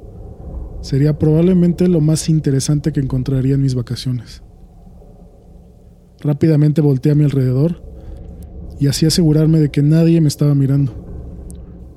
sería 0.82 1.19
probablemente 1.19 1.89
lo 1.89 1.99
más 1.99 2.29
interesante 2.29 2.93
que 2.93 3.01
encontraría 3.01 3.55
en 3.55 3.62
mis 3.62 3.75
vacaciones. 3.75 4.43
Rápidamente 6.21 6.79
volteé 6.79 7.12
a 7.12 7.15
mi 7.15 7.25
alrededor 7.25 7.84
y 8.79 8.88
así 8.88 9.05
asegurarme 9.08 9.60
de 9.60 9.71
que 9.71 9.82
nadie 9.82 10.21
me 10.21 10.29
estaba 10.29 10.55
mirando. 10.55 10.93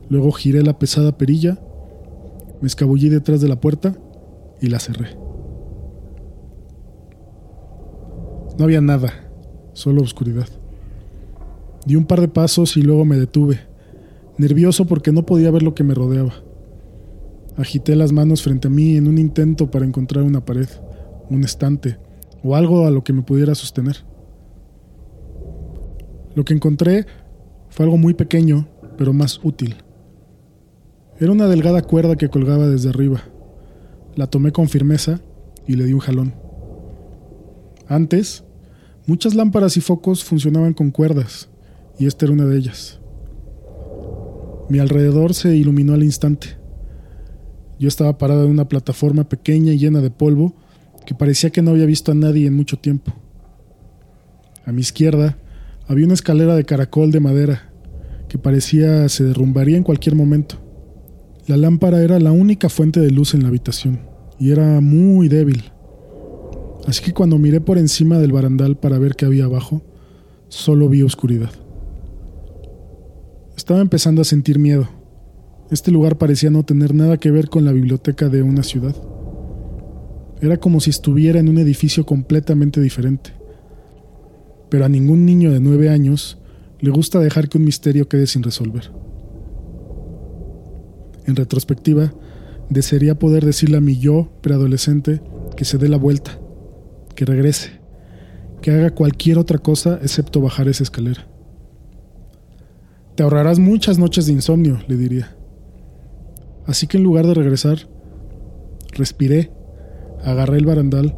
Luego 0.08 0.32
giré 0.32 0.64
la 0.64 0.80
pesada 0.80 1.16
perilla 1.16 1.60
Me 2.60 2.66
escabullí 2.66 3.08
detrás 3.08 3.40
de 3.40 3.46
la 3.46 3.60
puerta 3.60 3.96
y 4.60 4.66
la 4.66 4.80
cerré. 4.80 5.16
No 8.58 8.64
había 8.64 8.80
nada, 8.80 9.12
solo 9.74 10.02
oscuridad. 10.02 10.48
Di 11.86 11.96
un 11.96 12.04
par 12.04 12.20
de 12.20 12.28
pasos 12.28 12.76
y 12.76 12.82
luego 12.82 13.04
me 13.04 13.18
detuve, 13.18 13.60
nervioso 14.38 14.86
porque 14.86 15.12
no 15.12 15.26
podía 15.26 15.50
ver 15.50 15.62
lo 15.62 15.74
que 15.74 15.84
me 15.84 15.94
rodeaba. 15.94 16.32
Agité 17.56 17.96
las 17.96 18.12
manos 18.12 18.42
frente 18.42 18.68
a 18.68 18.70
mí 18.70 18.96
en 18.96 19.08
un 19.08 19.18
intento 19.18 19.70
para 19.70 19.84
encontrar 19.84 20.24
una 20.24 20.44
pared, 20.44 20.68
un 21.28 21.44
estante 21.44 21.98
o 22.42 22.56
algo 22.56 22.86
a 22.86 22.90
lo 22.90 23.04
que 23.04 23.12
me 23.12 23.22
pudiera 23.22 23.54
sostener. 23.54 24.04
Lo 26.34 26.44
que 26.44 26.54
encontré 26.54 27.06
fue 27.68 27.84
algo 27.84 27.98
muy 27.98 28.14
pequeño, 28.14 28.68
pero 28.96 29.12
más 29.12 29.40
útil. 29.42 29.76
Era 31.18 31.32
una 31.32 31.46
delgada 31.46 31.82
cuerda 31.82 32.16
que 32.16 32.28
colgaba 32.28 32.68
desde 32.68 32.88
arriba. 32.88 33.22
La 34.14 34.26
tomé 34.26 34.52
con 34.52 34.68
firmeza 34.68 35.20
y 35.66 35.76
le 35.76 35.84
di 35.84 35.92
un 35.92 36.00
jalón. 36.00 36.34
Antes, 37.86 38.44
muchas 39.06 39.34
lámparas 39.34 39.76
y 39.76 39.80
focos 39.80 40.24
funcionaban 40.24 40.72
con 40.72 40.90
cuerdas, 40.90 41.50
y 41.98 42.06
esta 42.06 42.26
era 42.26 42.34
una 42.34 42.46
de 42.46 42.58
ellas. 42.58 43.00
Mi 44.68 44.78
alrededor 44.78 45.34
se 45.34 45.54
iluminó 45.56 45.94
al 45.94 46.02
instante. 46.02 46.56
Yo 47.78 47.88
estaba 47.88 48.18
parada 48.18 48.44
en 48.44 48.50
una 48.50 48.68
plataforma 48.68 49.28
pequeña 49.28 49.72
y 49.72 49.78
llena 49.78 50.00
de 50.00 50.10
polvo 50.10 50.54
que 51.04 51.14
parecía 51.14 51.50
que 51.50 51.62
no 51.62 51.72
había 51.72 51.86
visto 51.86 52.12
a 52.12 52.14
nadie 52.14 52.46
en 52.46 52.54
mucho 52.54 52.78
tiempo. 52.78 53.12
A 54.64 54.72
mi 54.72 54.80
izquierda 54.80 55.36
había 55.88 56.04
una 56.04 56.14
escalera 56.14 56.54
de 56.54 56.64
caracol 56.64 57.10
de 57.10 57.20
madera 57.20 57.72
que 58.28 58.38
parecía 58.38 59.08
se 59.08 59.24
derrumbaría 59.24 59.76
en 59.76 59.82
cualquier 59.82 60.14
momento. 60.14 60.56
La 61.46 61.56
lámpara 61.56 62.02
era 62.02 62.18
la 62.20 62.32
única 62.32 62.68
fuente 62.68 63.00
de 63.00 63.10
luz 63.10 63.34
en 63.34 63.42
la 63.42 63.48
habitación 63.48 64.00
y 64.38 64.52
era 64.52 64.80
muy 64.80 65.28
débil. 65.28 65.64
Así 66.86 67.02
que 67.02 67.12
cuando 67.12 67.38
miré 67.38 67.60
por 67.60 67.78
encima 67.78 68.18
del 68.18 68.32
barandal 68.32 68.76
para 68.78 68.98
ver 68.98 69.16
qué 69.16 69.26
había 69.26 69.44
abajo, 69.44 69.82
solo 70.48 70.88
vi 70.88 71.02
oscuridad. 71.02 71.50
Estaba 73.62 73.80
empezando 73.80 74.20
a 74.22 74.24
sentir 74.24 74.58
miedo. 74.58 74.88
Este 75.70 75.92
lugar 75.92 76.18
parecía 76.18 76.50
no 76.50 76.64
tener 76.64 76.96
nada 76.96 77.18
que 77.18 77.30
ver 77.30 77.48
con 77.48 77.64
la 77.64 77.70
biblioteca 77.70 78.28
de 78.28 78.42
una 78.42 78.64
ciudad. 78.64 78.96
Era 80.40 80.56
como 80.56 80.80
si 80.80 80.90
estuviera 80.90 81.38
en 81.38 81.48
un 81.48 81.58
edificio 81.58 82.04
completamente 82.04 82.80
diferente. 82.80 83.30
Pero 84.68 84.84
a 84.84 84.88
ningún 84.88 85.24
niño 85.24 85.52
de 85.52 85.60
nueve 85.60 85.90
años 85.90 86.40
le 86.80 86.90
gusta 86.90 87.20
dejar 87.20 87.48
que 87.48 87.58
un 87.58 87.64
misterio 87.64 88.08
quede 88.08 88.26
sin 88.26 88.42
resolver. 88.42 88.90
En 91.28 91.36
retrospectiva, 91.36 92.12
desearía 92.68 93.16
poder 93.16 93.44
decirle 93.44 93.76
a 93.76 93.80
mi 93.80 93.96
yo 93.96 94.32
preadolescente 94.40 95.22
que 95.56 95.64
se 95.64 95.78
dé 95.78 95.88
la 95.88 95.98
vuelta, 95.98 96.36
que 97.14 97.24
regrese, 97.24 97.70
que 98.60 98.72
haga 98.72 98.90
cualquier 98.90 99.38
otra 99.38 99.58
cosa 99.58 100.00
excepto 100.02 100.40
bajar 100.40 100.66
esa 100.66 100.82
escalera. 100.82 101.31
Ahorrarás 103.22 103.58
muchas 103.58 103.98
noches 103.98 104.26
de 104.26 104.32
insomnio, 104.32 104.80
le 104.88 104.96
diría. 104.96 105.36
Así 106.66 106.86
que 106.86 106.96
en 106.96 107.04
lugar 107.04 107.26
de 107.26 107.34
regresar, 107.34 107.88
respiré 108.92 109.50
Agarré 110.24 110.58
el 110.58 110.66
barandal 110.66 111.16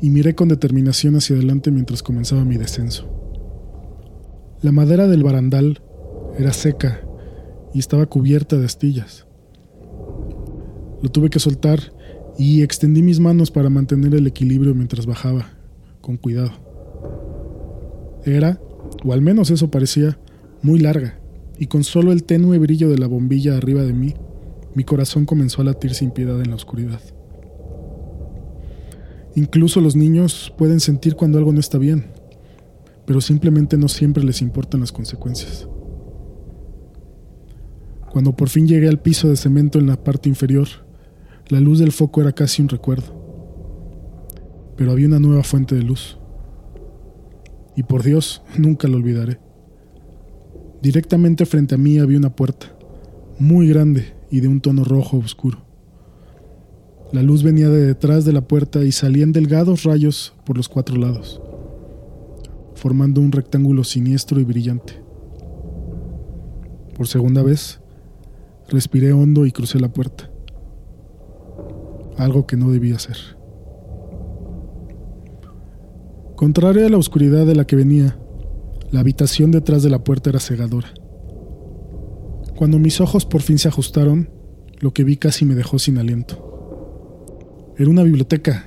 y 0.00 0.10
miré 0.10 0.36
con 0.36 0.48
determinación 0.48 1.16
hacia 1.16 1.34
adelante 1.34 1.72
mientras 1.72 2.02
comenzaba 2.02 2.44
mi 2.44 2.56
descenso. 2.56 3.08
La 4.62 4.70
madera 4.70 5.08
del 5.08 5.24
barandal 5.24 5.82
era 6.38 6.52
seca 6.52 7.00
y 7.74 7.80
estaba 7.80 8.06
cubierta 8.06 8.56
de 8.56 8.66
astillas. 8.66 9.26
Lo 11.02 11.10
tuve 11.10 11.28
que 11.28 11.40
soltar 11.40 11.92
y 12.38 12.62
extendí 12.62 13.02
mis 13.02 13.18
manos 13.18 13.50
para 13.50 13.68
mantener 13.68 14.14
el 14.14 14.28
equilibrio 14.28 14.76
mientras 14.76 15.06
bajaba, 15.06 15.46
con 16.00 16.16
cuidado. 16.16 16.52
Era, 18.24 18.60
o 19.04 19.12
al 19.12 19.22
menos 19.22 19.50
eso 19.50 19.72
parecía, 19.72 20.18
muy 20.62 20.78
larga, 20.78 21.19
y 21.60 21.66
con 21.66 21.84
solo 21.84 22.10
el 22.10 22.24
tenue 22.24 22.58
brillo 22.58 22.88
de 22.88 22.96
la 22.96 23.06
bombilla 23.06 23.54
arriba 23.54 23.82
de 23.82 23.92
mí, 23.92 24.14
mi 24.74 24.82
corazón 24.82 25.26
comenzó 25.26 25.60
a 25.60 25.66
latir 25.66 25.92
sin 25.92 26.10
piedad 26.10 26.40
en 26.40 26.48
la 26.48 26.56
oscuridad. 26.56 27.02
Incluso 29.34 29.82
los 29.82 29.94
niños 29.94 30.54
pueden 30.56 30.80
sentir 30.80 31.16
cuando 31.16 31.36
algo 31.36 31.52
no 31.52 31.60
está 31.60 31.76
bien, 31.76 32.06
pero 33.04 33.20
simplemente 33.20 33.76
no 33.76 33.88
siempre 33.88 34.24
les 34.24 34.40
importan 34.40 34.80
las 34.80 34.90
consecuencias. 34.90 35.68
Cuando 38.10 38.34
por 38.34 38.48
fin 38.48 38.66
llegué 38.66 38.88
al 38.88 39.02
piso 39.02 39.28
de 39.28 39.36
cemento 39.36 39.78
en 39.78 39.86
la 39.86 40.02
parte 40.02 40.30
inferior, 40.30 40.66
la 41.48 41.60
luz 41.60 41.78
del 41.78 41.92
foco 41.92 42.22
era 42.22 42.32
casi 42.32 42.62
un 42.62 42.70
recuerdo. 42.70 43.12
Pero 44.78 44.92
había 44.92 45.08
una 45.08 45.20
nueva 45.20 45.42
fuente 45.42 45.74
de 45.74 45.82
luz. 45.82 46.16
Y 47.76 47.82
por 47.82 48.02
Dios, 48.02 48.42
nunca 48.56 48.88
lo 48.88 48.96
olvidaré. 48.96 49.49
Directamente 50.82 51.44
frente 51.44 51.74
a 51.74 51.78
mí 51.78 51.98
había 51.98 52.16
una 52.16 52.34
puerta, 52.34 52.72
muy 53.38 53.68
grande 53.68 54.14
y 54.30 54.40
de 54.40 54.48
un 54.48 54.60
tono 54.60 54.82
rojo 54.82 55.18
oscuro. 55.18 55.58
La 57.12 57.22
luz 57.22 57.42
venía 57.42 57.68
de 57.68 57.84
detrás 57.84 58.24
de 58.24 58.32
la 58.32 58.40
puerta 58.40 58.84
y 58.84 58.92
salían 58.92 59.32
delgados 59.32 59.82
rayos 59.82 60.32
por 60.46 60.56
los 60.56 60.68
cuatro 60.68 60.96
lados, 60.96 61.42
formando 62.74 63.20
un 63.20 63.32
rectángulo 63.32 63.84
siniestro 63.84 64.40
y 64.40 64.44
brillante. 64.44 64.94
Por 66.96 67.08
segunda 67.08 67.42
vez, 67.42 67.80
respiré 68.68 69.12
hondo 69.12 69.44
y 69.44 69.52
crucé 69.52 69.80
la 69.80 69.92
puerta. 69.92 70.30
Algo 72.16 72.46
que 72.46 72.56
no 72.56 72.70
debía 72.70 72.96
hacer. 72.96 73.16
Contrario 76.36 76.86
a 76.86 76.90
la 76.90 76.96
oscuridad 76.96 77.44
de 77.44 77.54
la 77.54 77.66
que 77.66 77.76
venía, 77.76 78.16
la 78.90 79.00
habitación 79.00 79.50
detrás 79.50 79.82
de 79.82 79.90
la 79.90 80.02
puerta 80.02 80.30
era 80.30 80.40
cegadora. 80.40 80.92
Cuando 82.56 82.78
mis 82.78 83.00
ojos 83.00 83.24
por 83.24 83.42
fin 83.42 83.58
se 83.58 83.68
ajustaron, 83.68 84.30
lo 84.80 84.92
que 84.92 85.04
vi 85.04 85.16
casi 85.16 85.44
me 85.44 85.54
dejó 85.54 85.78
sin 85.78 85.98
aliento. 85.98 87.74
Era 87.78 87.88
una 87.88 88.02
biblioteca, 88.02 88.66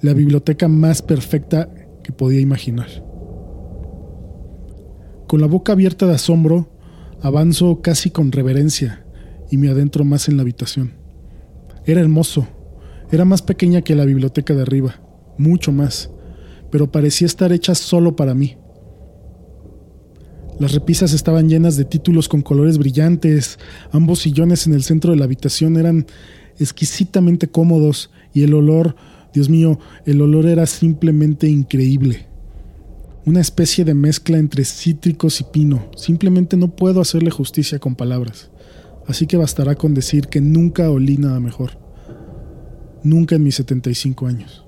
la 0.00 0.14
biblioteca 0.14 0.68
más 0.68 1.02
perfecta 1.02 1.68
que 2.02 2.12
podía 2.12 2.40
imaginar. 2.40 2.88
Con 5.26 5.40
la 5.40 5.46
boca 5.46 5.72
abierta 5.72 6.06
de 6.06 6.14
asombro, 6.14 6.70
avanzo 7.20 7.80
casi 7.82 8.10
con 8.10 8.32
reverencia 8.32 9.04
y 9.50 9.56
me 9.56 9.68
adentro 9.68 10.04
más 10.04 10.28
en 10.28 10.36
la 10.36 10.42
habitación. 10.42 10.92
Era 11.86 12.00
hermoso, 12.00 12.46
era 13.10 13.24
más 13.24 13.42
pequeña 13.42 13.82
que 13.82 13.94
la 13.94 14.04
biblioteca 14.04 14.54
de 14.54 14.62
arriba, 14.62 15.00
mucho 15.36 15.72
más, 15.72 16.10
pero 16.70 16.90
parecía 16.90 17.26
estar 17.26 17.52
hecha 17.52 17.74
solo 17.74 18.16
para 18.16 18.34
mí. 18.34 18.56
Las 20.58 20.72
repisas 20.72 21.12
estaban 21.12 21.48
llenas 21.48 21.76
de 21.76 21.84
títulos 21.84 22.28
con 22.28 22.42
colores 22.42 22.78
brillantes, 22.78 23.58
ambos 23.90 24.20
sillones 24.20 24.66
en 24.66 24.74
el 24.74 24.84
centro 24.84 25.10
de 25.10 25.16
la 25.16 25.24
habitación 25.24 25.76
eran 25.76 26.06
exquisitamente 26.60 27.48
cómodos 27.48 28.10
y 28.32 28.44
el 28.44 28.54
olor, 28.54 28.94
Dios 29.32 29.48
mío, 29.48 29.80
el 30.06 30.22
olor 30.22 30.46
era 30.46 30.66
simplemente 30.66 31.48
increíble. 31.48 32.26
Una 33.26 33.40
especie 33.40 33.84
de 33.84 33.94
mezcla 33.94 34.38
entre 34.38 34.64
cítricos 34.64 35.40
y 35.40 35.44
pino. 35.44 35.90
Simplemente 35.96 36.56
no 36.56 36.76
puedo 36.76 37.00
hacerle 37.00 37.30
justicia 37.30 37.78
con 37.78 37.96
palabras. 37.96 38.50
Así 39.06 39.26
que 39.26 39.36
bastará 39.36 39.74
con 39.74 39.94
decir 39.94 40.28
que 40.28 40.40
nunca 40.40 40.90
olí 40.90 41.16
nada 41.16 41.40
mejor. 41.40 41.72
Nunca 43.02 43.34
en 43.34 43.42
mis 43.42 43.56
75 43.56 44.26
años. 44.26 44.64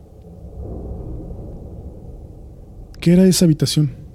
¿Qué 2.99 3.13
era 3.13 3.27
esa 3.27 3.45
habitación? 3.45 4.06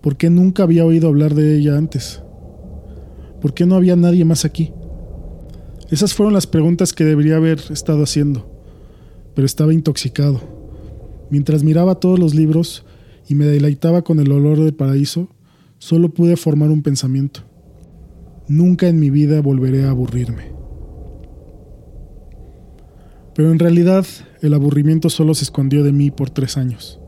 ¿Por 0.00 0.16
qué 0.16 0.30
nunca 0.30 0.62
había 0.62 0.84
oído 0.84 1.08
hablar 1.08 1.34
de 1.34 1.56
ella 1.56 1.76
antes? 1.76 2.22
¿Por 3.40 3.54
qué 3.54 3.66
no 3.66 3.74
había 3.74 3.96
nadie 3.96 4.24
más 4.24 4.44
aquí? 4.44 4.72
Esas 5.90 6.14
fueron 6.14 6.32
las 6.32 6.46
preguntas 6.46 6.92
que 6.92 7.04
debería 7.04 7.36
haber 7.36 7.60
estado 7.70 8.02
haciendo, 8.02 8.48
pero 9.34 9.44
estaba 9.44 9.74
intoxicado. 9.74 10.40
Mientras 11.30 11.62
miraba 11.64 11.96
todos 11.96 12.18
los 12.18 12.34
libros 12.34 12.84
y 13.28 13.34
me 13.34 13.44
deleitaba 13.44 14.02
con 14.02 14.20
el 14.20 14.30
olor 14.32 14.58
del 14.58 14.74
paraíso, 14.74 15.28
solo 15.78 16.14
pude 16.14 16.36
formar 16.36 16.70
un 16.70 16.82
pensamiento. 16.82 17.40
Nunca 18.48 18.88
en 18.88 18.98
mi 18.98 19.10
vida 19.10 19.40
volveré 19.40 19.84
a 19.84 19.90
aburrirme. 19.90 20.52
Pero 23.34 23.50
en 23.50 23.58
realidad 23.58 24.06
el 24.42 24.54
aburrimiento 24.54 25.10
solo 25.10 25.34
se 25.34 25.44
escondió 25.44 25.82
de 25.82 25.92
mí 25.92 26.10
por 26.10 26.30
tres 26.30 26.56
años. 26.56 26.99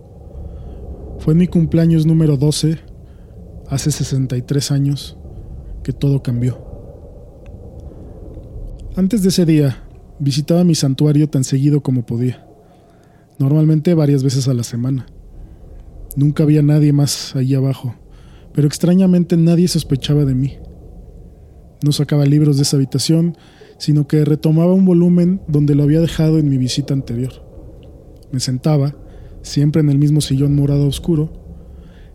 Fue 1.22 1.36
mi 1.36 1.46
cumpleaños 1.46 2.04
número 2.04 2.36
12, 2.36 2.78
hace 3.68 3.92
63 3.92 4.72
años, 4.72 5.16
que 5.84 5.92
todo 5.92 6.20
cambió. 6.20 6.58
Antes 8.96 9.22
de 9.22 9.28
ese 9.28 9.46
día, 9.46 9.84
visitaba 10.18 10.64
mi 10.64 10.74
santuario 10.74 11.28
tan 11.28 11.44
seguido 11.44 11.80
como 11.80 12.04
podía, 12.04 12.44
normalmente 13.38 13.94
varias 13.94 14.24
veces 14.24 14.48
a 14.48 14.54
la 14.54 14.64
semana. 14.64 15.06
Nunca 16.16 16.42
había 16.42 16.60
nadie 16.60 16.92
más 16.92 17.36
allí 17.36 17.54
abajo, 17.54 17.94
pero 18.52 18.66
extrañamente 18.66 19.36
nadie 19.36 19.68
sospechaba 19.68 20.24
de 20.24 20.34
mí. 20.34 20.56
No 21.84 21.92
sacaba 21.92 22.26
libros 22.26 22.56
de 22.56 22.64
esa 22.64 22.78
habitación, 22.78 23.36
sino 23.78 24.08
que 24.08 24.24
retomaba 24.24 24.74
un 24.74 24.84
volumen 24.84 25.40
donde 25.46 25.76
lo 25.76 25.84
había 25.84 26.00
dejado 26.00 26.40
en 26.40 26.48
mi 26.48 26.58
visita 26.58 26.94
anterior. 26.94 27.32
Me 28.32 28.40
sentaba, 28.40 28.96
siempre 29.42 29.82
en 29.82 29.90
el 29.90 29.98
mismo 29.98 30.20
sillón 30.20 30.54
morado 30.54 30.86
oscuro, 30.86 31.30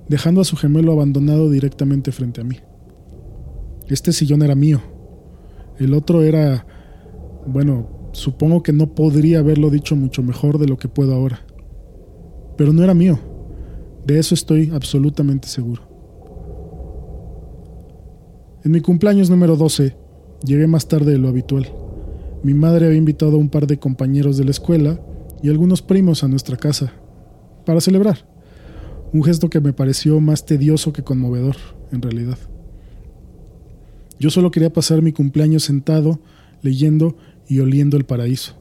dejando 0.07 0.41
a 0.41 0.45
su 0.45 0.55
gemelo 0.55 0.93
abandonado 0.93 1.49
directamente 1.49 2.11
frente 2.11 2.41
a 2.41 2.43
mí. 2.43 2.57
Este 3.87 4.13
sillón 4.13 4.41
era 4.41 4.55
mío. 4.55 4.81
El 5.77 5.93
otro 5.93 6.23
era, 6.23 6.65
bueno, 7.45 8.09
supongo 8.13 8.63
que 8.63 8.73
no 8.73 8.95
podría 8.95 9.39
haberlo 9.39 9.69
dicho 9.69 9.95
mucho 9.95 10.23
mejor 10.23 10.57
de 10.57 10.67
lo 10.67 10.77
que 10.77 10.87
puedo 10.87 11.13
ahora. 11.13 11.41
Pero 12.57 12.73
no 12.73 12.83
era 12.83 12.93
mío. 12.93 13.19
De 14.05 14.17
eso 14.19 14.33
estoy 14.33 14.71
absolutamente 14.73 15.47
seguro. 15.47 15.83
En 18.63 18.71
mi 18.71 18.81
cumpleaños 18.81 19.29
número 19.29 19.55
12, 19.55 19.95
llegué 20.43 20.67
más 20.67 20.87
tarde 20.87 21.11
de 21.11 21.17
lo 21.17 21.27
habitual. 21.27 21.67
Mi 22.43 22.53
madre 22.53 22.87
había 22.87 22.97
invitado 22.97 23.33
a 23.33 23.39
un 23.39 23.49
par 23.49 23.67
de 23.67 23.77
compañeros 23.77 24.37
de 24.37 24.45
la 24.45 24.51
escuela 24.51 24.99
y 25.43 25.49
algunos 25.49 25.81
primos 25.81 26.23
a 26.23 26.27
nuestra 26.27 26.57
casa 26.57 26.93
para 27.67 27.81
celebrar. 27.81 28.25
Un 29.11 29.23
gesto 29.23 29.49
que 29.49 29.59
me 29.59 29.73
pareció 29.73 30.21
más 30.21 30.45
tedioso 30.45 30.93
que 30.93 31.03
conmovedor, 31.03 31.57
en 31.91 32.01
realidad. 32.01 32.37
Yo 34.19 34.29
solo 34.29 34.51
quería 34.51 34.71
pasar 34.71 35.01
mi 35.01 35.11
cumpleaños 35.11 35.65
sentado, 35.65 36.21
leyendo 36.61 37.17
y 37.47 37.59
oliendo 37.59 37.97
el 37.97 38.05
paraíso. 38.05 38.55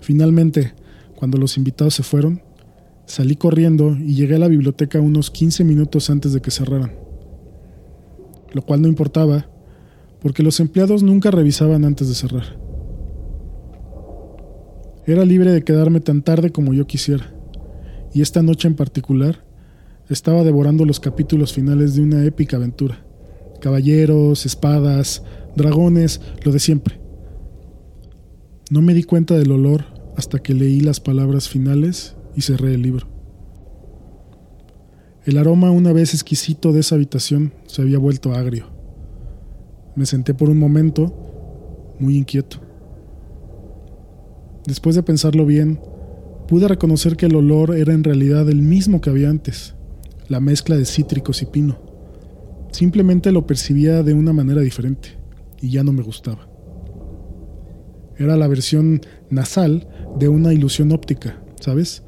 Finalmente, 0.00 0.72
cuando 1.16 1.36
los 1.36 1.56
invitados 1.56 1.94
se 1.94 2.04
fueron, 2.04 2.42
salí 3.06 3.34
corriendo 3.34 3.96
y 3.96 4.14
llegué 4.14 4.36
a 4.36 4.38
la 4.38 4.48
biblioteca 4.48 5.00
unos 5.00 5.32
15 5.32 5.64
minutos 5.64 6.10
antes 6.10 6.32
de 6.32 6.40
que 6.40 6.52
cerraran. 6.52 6.92
Lo 8.52 8.62
cual 8.62 8.82
no 8.82 8.88
importaba, 8.88 9.50
porque 10.22 10.44
los 10.44 10.60
empleados 10.60 11.02
nunca 11.02 11.32
revisaban 11.32 11.84
antes 11.84 12.08
de 12.08 12.14
cerrar. 12.14 12.56
Era 15.06 15.24
libre 15.24 15.50
de 15.50 15.64
quedarme 15.64 15.98
tan 15.98 16.22
tarde 16.22 16.50
como 16.50 16.72
yo 16.72 16.86
quisiera, 16.86 17.34
y 18.12 18.22
esta 18.22 18.42
noche 18.42 18.68
en 18.68 18.74
particular 18.74 19.44
estaba 20.08 20.42
devorando 20.44 20.84
los 20.84 21.00
capítulos 21.00 21.52
finales 21.52 21.94
de 21.94 22.02
una 22.02 22.24
épica 22.24 22.56
aventura 22.56 23.04
caballeros, 23.60 24.46
espadas, 24.46 25.22
dragones, 25.54 26.20
lo 26.42 26.50
de 26.50 26.58
siempre. 26.58 27.00
No 28.70 28.82
me 28.82 28.94
di 28.94 29.04
cuenta 29.04 29.36
del 29.36 29.52
olor 29.52 29.84
hasta 30.16 30.40
que 30.40 30.54
leí 30.54 30.80
las 30.80 30.98
palabras 30.98 31.48
finales 31.48 32.16
y 32.34 32.42
cerré 32.42 32.74
el 32.74 32.82
libro. 32.82 33.06
El 35.24 35.38
aroma 35.38 35.70
una 35.70 35.92
vez 35.92 36.14
exquisito 36.14 36.72
de 36.72 36.80
esa 36.80 36.96
habitación 36.96 37.52
se 37.66 37.82
había 37.82 37.98
vuelto 37.98 38.32
agrio. 38.32 38.66
Me 39.94 40.06
senté 40.06 40.34
por 40.34 40.48
un 40.48 40.58
momento 40.58 41.94
muy 41.98 42.16
inquieto. 42.16 42.58
Después 44.66 44.96
de 44.96 45.02
pensarlo 45.02 45.46
bien, 45.46 45.80
pude 46.50 46.66
reconocer 46.66 47.16
que 47.16 47.26
el 47.26 47.36
olor 47.36 47.76
era 47.76 47.92
en 47.94 48.02
realidad 48.02 48.50
el 48.50 48.60
mismo 48.60 49.00
que 49.00 49.08
había 49.08 49.30
antes, 49.30 49.76
la 50.26 50.40
mezcla 50.40 50.76
de 50.76 50.84
cítricos 50.84 51.42
y 51.42 51.46
pino. 51.46 51.78
Simplemente 52.72 53.30
lo 53.30 53.46
percibía 53.46 54.02
de 54.02 54.14
una 54.14 54.32
manera 54.32 54.60
diferente 54.60 55.10
y 55.60 55.70
ya 55.70 55.84
no 55.84 55.92
me 55.92 56.02
gustaba. 56.02 56.48
Era 58.16 58.36
la 58.36 58.48
versión 58.48 59.00
nasal 59.30 59.86
de 60.18 60.28
una 60.28 60.52
ilusión 60.52 60.90
óptica, 60.90 61.40
¿sabes? 61.60 62.02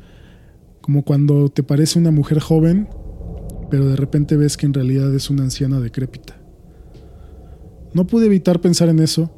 Como 0.80 1.04
cuando 1.04 1.48
te 1.48 1.62
parece 1.62 2.00
una 2.00 2.10
mujer 2.10 2.40
joven, 2.40 2.88
pero 3.70 3.86
de 3.86 3.94
repente 3.94 4.36
ves 4.36 4.56
que 4.56 4.66
en 4.66 4.74
realidad 4.74 5.14
es 5.14 5.30
una 5.30 5.44
anciana 5.44 5.78
decrépita. 5.78 6.34
No 7.94 8.08
pude 8.08 8.26
evitar 8.26 8.60
pensar 8.60 8.88
en 8.88 8.98
eso 8.98 9.30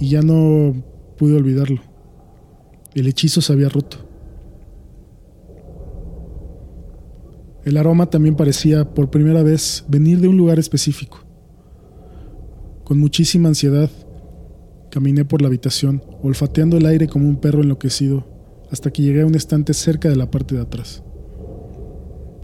y 0.00 0.08
ya 0.08 0.22
no 0.22 0.74
pude 1.18 1.36
olvidarlo. 1.36 1.82
El 2.94 3.08
hechizo 3.08 3.42
se 3.42 3.52
había 3.52 3.68
roto. 3.68 4.05
El 7.66 7.78
aroma 7.78 8.06
también 8.06 8.36
parecía, 8.36 8.94
por 8.94 9.10
primera 9.10 9.42
vez, 9.42 9.84
venir 9.88 10.20
de 10.20 10.28
un 10.28 10.36
lugar 10.36 10.60
específico. 10.60 11.18
Con 12.84 13.00
muchísima 13.00 13.48
ansiedad, 13.48 13.90
caminé 14.88 15.24
por 15.24 15.42
la 15.42 15.48
habitación, 15.48 16.00
olfateando 16.22 16.76
el 16.76 16.86
aire 16.86 17.08
como 17.08 17.28
un 17.28 17.40
perro 17.40 17.64
enloquecido, 17.64 18.24
hasta 18.70 18.92
que 18.92 19.02
llegué 19.02 19.22
a 19.22 19.26
un 19.26 19.34
estante 19.34 19.74
cerca 19.74 20.08
de 20.08 20.14
la 20.14 20.30
parte 20.30 20.54
de 20.54 20.60
atrás. 20.60 21.02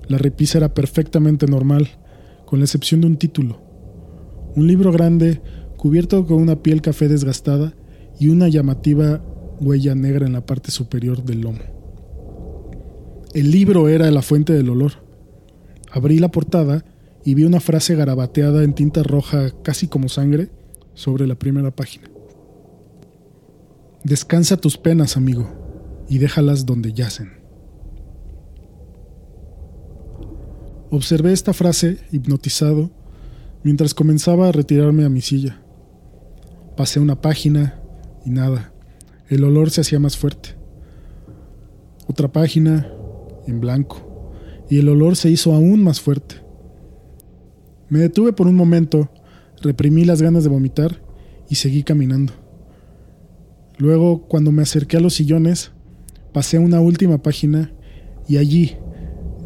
La 0.09 0.19
repisa 0.19 0.59
era 0.59 0.75
perfectamente 0.75 1.47
normal, 1.47 1.89
con 2.45 2.59
la 2.59 2.65
excepción 2.65 3.01
de 3.01 3.07
un 3.07 3.17
título. 3.17 3.61
Un 4.57 4.67
libro 4.67 4.91
grande, 4.91 5.41
cubierto 5.77 6.27
con 6.27 6.39
una 6.39 6.65
piel 6.65 6.83
café 6.83 7.07
desgastada 7.07 7.75
y 8.19 8.27
una 8.27 8.49
llamativa 8.49 9.25
huella 9.61 9.95
negra 9.95 10.27
en 10.27 10.33
la 10.33 10.45
parte 10.45 10.73
superior 10.73 11.23
del 11.23 11.43
lomo. 11.43 11.61
El 13.35 13.53
libro 13.53 13.89
era 13.89 14.11
la 14.11 14.21
fuente 14.21 14.53
del 14.53 14.69
olor. 14.69 15.02
Abrí 15.93 16.19
la 16.19 16.31
portada 16.31 16.85
y 17.23 17.35
vi 17.35 17.45
una 17.45 17.61
frase 17.61 17.95
garabateada 17.95 18.65
en 18.65 18.73
tinta 18.73 19.03
roja 19.03 19.51
casi 19.63 19.89
como 19.89 20.09
sangre 20.09 20.51
sobre 20.95 21.27
la 21.27 21.35
primera 21.35 21.71
página. 21.71 22.11
Descansa 24.03 24.57
tus 24.57 24.79
penas, 24.79 25.19
amigo, 25.19 26.05
y 26.09 26.19
déjalas 26.19 26.65
donde 26.65 26.95
yacen. 26.95 27.31
Observé 30.91 31.33
esta 31.33 31.53
frase, 31.53 31.99
hipnotizado, 32.11 32.91
mientras 33.63 33.93
comenzaba 33.93 34.49
a 34.49 34.53
retirarme 34.53 35.05
a 35.05 35.11
mi 35.11 35.21
silla. 35.21 35.63
Pasé 36.77 37.01
una 37.01 37.21
página 37.21 37.81
y 38.25 38.31
nada. 38.31 38.73
El 39.29 39.45
olor 39.45 39.71
se 39.71 39.83
hacía 39.83 40.01
más 40.01 40.17
fuerte. 40.17 40.57
Otra 42.09 42.33
página 42.33 42.91
en 43.47 43.61
blanco 43.61 44.12
y 44.73 44.79
el 44.79 44.89
olor 44.89 45.17
se 45.17 45.31
hizo 45.31 45.53
aún 45.53 45.85
más 45.85 46.01
fuerte. 46.01 46.37
Me 47.91 47.99
detuve 47.99 48.33
por 48.33 48.47
un 48.47 48.55
momento, 48.55 49.11
reprimí 49.61 50.07
las 50.07 50.23
ganas 50.23 50.45
de 50.45 50.49
vomitar 50.49 51.03
y 51.51 51.57
seguí 51.57 51.83
caminando. 51.83 52.33
Luego, 53.77 54.23
cuando 54.29 54.51
me 54.51 54.63
acerqué 54.63 54.97
a 54.97 55.01
los 55.01 55.13
sillones, 55.13 55.73
pasé 56.33 56.57
a 56.57 56.61
una 56.61 56.81
última 56.81 57.23
página 57.23 57.71
y 58.27 58.39
allí, 58.39 58.79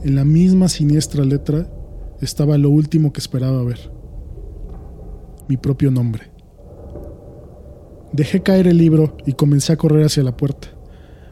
en 0.04 0.14
la 0.14 0.24
misma 0.24 0.68
siniestra 0.68 1.24
letra, 1.24 1.68
estaba 2.20 2.56
lo 2.56 2.70
último 2.70 3.12
que 3.12 3.18
esperaba 3.18 3.64
ver. 3.64 3.90
Mi 5.48 5.56
propio 5.56 5.90
nombre. 5.90 6.30
Dejé 8.12 8.44
caer 8.44 8.68
el 8.68 8.78
libro 8.78 9.16
y 9.26 9.32
comencé 9.32 9.72
a 9.72 9.76
correr 9.76 10.04
hacia 10.04 10.22
la 10.22 10.36
puerta, 10.36 10.68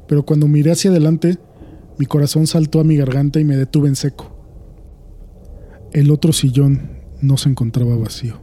pero 0.08 0.26
cuando 0.26 0.48
miré 0.48 0.72
hacia 0.72 0.90
adelante, 0.90 1.38
mi 1.98 2.06
corazón 2.06 2.46
saltó 2.46 2.80
a 2.80 2.84
mi 2.84 2.96
garganta 2.96 3.40
y 3.40 3.44
me 3.44 3.56
detuve 3.56 3.88
en 3.88 3.96
seco. 3.96 4.30
El 5.92 6.10
otro 6.10 6.32
sillón 6.32 6.90
no 7.20 7.36
se 7.36 7.48
encontraba 7.48 7.96
vacío. 7.96 8.42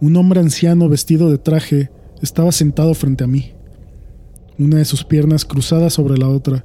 Un 0.00 0.16
hombre 0.16 0.40
anciano 0.40 0.88
vestido 0.88 1.30
de 1.30 1.38
traje 1.38 1.90
estaba 2.22 2.50
sentado 2.50 2.94
frente 2.94 3.24
a 3.24 3.26
mí, 3.26 3.52
una 4.58 4.78
de 4.78 4.84
sus 4.84 5.04
piernas 5.04 5.44
cruzada 5.44 5.90
sobre 5.90 6.18
la 6.18 6.28
otra, 6.28 6.64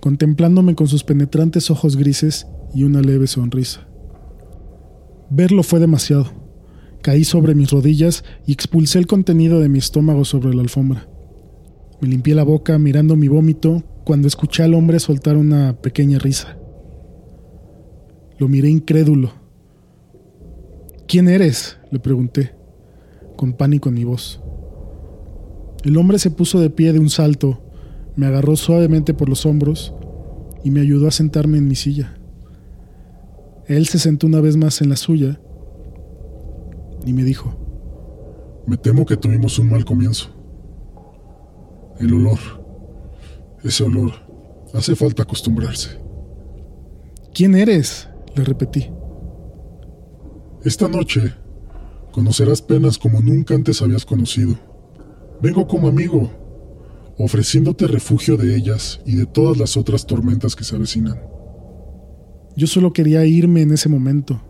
contemplándome 0.00 0.74
con 0.74 0.86
sus 0.86 1.02
penetrantes 1.02 1.70
ojos 1.70 1.96
grises 1.96 2.46
y 2.74 2.84
una 2.84 3.00
leve 3.00 3.26
sonrisa. 3.26 3.88
Verlo 5.30 5.62
fue 5.62 5.80
demasiado. 5.80 6.26
Caí 7.02 7.24
sobre 7.24 7.54
mis 7.54 7.70
rodillas 7.70 8.24
y 8.46 8.52
expulsé 8.52 8.98
el 8.98 9.06
contenido 9.06 9.58
de 9.60 9.68
mi 9.68 9.78
estómago 9.78 10.24
sobre 10.24 10.54
la 10.54 10.62
alfombra. 10.62 11.08
Me 12.00 12.08
limpié 12.08 12.34
la 12.34 12.44
boca 12.44 12.78
mirando 12.78 13.16
mi 13.16 13.28
vómito 13.28 13.82
cuando 14.04 14.28
escuché 14.28 14.62
al 14.62 14.74
hombre 14.74 15.00
soltar 15.00 15.36
una 15.36 15.80
pequeña 15.80 16.18
risa. 16.18 16.58
Lo 18.38 18.48
miré 18.48 18.68
incrédulo. 18.68 19.32
¿Quién 21.08 21.28
eres? 21.28 21.78
le 21.90 21.98
pregunté, 21.98 22.52
con 23.36 23.54
pánico 23.54 23.88
en 23.88 23.94
mi 23.94 24.04
voz. 24.04 24.42
El 25.84 25.96
hombre 25.96 26.18
se 26.18 26.30
puso 26.30 26.60
de 26.60 26.68
pie 26.68 26.92
de 26.92 26.98
un 26.98 27.08
salto, 27.08 27.62
me 28.14 28.26
agarró 28.26 28.56
suavemente 28.56 29.14
por 29.14 29.28
los 29.28 29.46
hombros 29.46 29.94
y 30.64 30.70
me 30.70 30.80
ayudó 30.80 31.08
a 31.08 31.12
sentarme 31.12 31.58
en 31.58 31.68
mi 31.68 31.76
silla. 31.76 32.18
Él 33.66 33.86
se 33.86 33.98
sentó 33.98 34.26
una 34.26 34.40
vez 34.40 34.56
más 34.56 34.82
en 34.82 34.90
la 34.90 34.96
suya 34.96 35.40
y 37.06 37.12
me 37.12 37.24
dijo, 37.24 37.56
Me 38.66 38.76
temo 38.76 39.06
que 39.06 39.16
tuvimos 39.16 39.58
un 39.58 39.70
mal 39.70 39.84
comienzo. 39.84 40.35
El 41.98 42.12
olor. 42.14 42.38
Ese 43.62 43.84
olor. 43.84 44.12
Hace 44.74 44.94
falta 44.94 45.22
acostumbrarse. 45.22 45.98
¿Quién 47.32 47.54
eres? 47.54 48.08
Le 48.34 48.44
repetí. 48.44 48.90
Esta 50.64 50.88
noche 50.88 51.34
conocerás 52.12 52.62
penas 52.62 52.98
como 52.98 53.20
nunca 53.20 53.54
antes 53.54 53.82
habías 53.82 54.04
conocido. 54.04 54.54
Vengo 55.40 55.66
como 55.66 55.88
amigo, 55.88 56.30
ofreciéndote 57.18 57.86
refugio 57.86 58.36
de 58.36 58.56
ellas 58.56 59.00
y 59.04 59.16
de 59.16 59.26
todas 59.26 59.58
las 59.58 59.76
otras 59.76 60.06
tormentas 60.06 60.56
que 60.56 60.64
se 60.64 60.76
avecinan. 60.76 61.20
Yo 62.56 62.66
solo 62.66 62.92
quería 62.92 63.24
irme 63.26 63.62
en 63.62 63.72
ese 63.72 63.88
momento, 63.88 64.40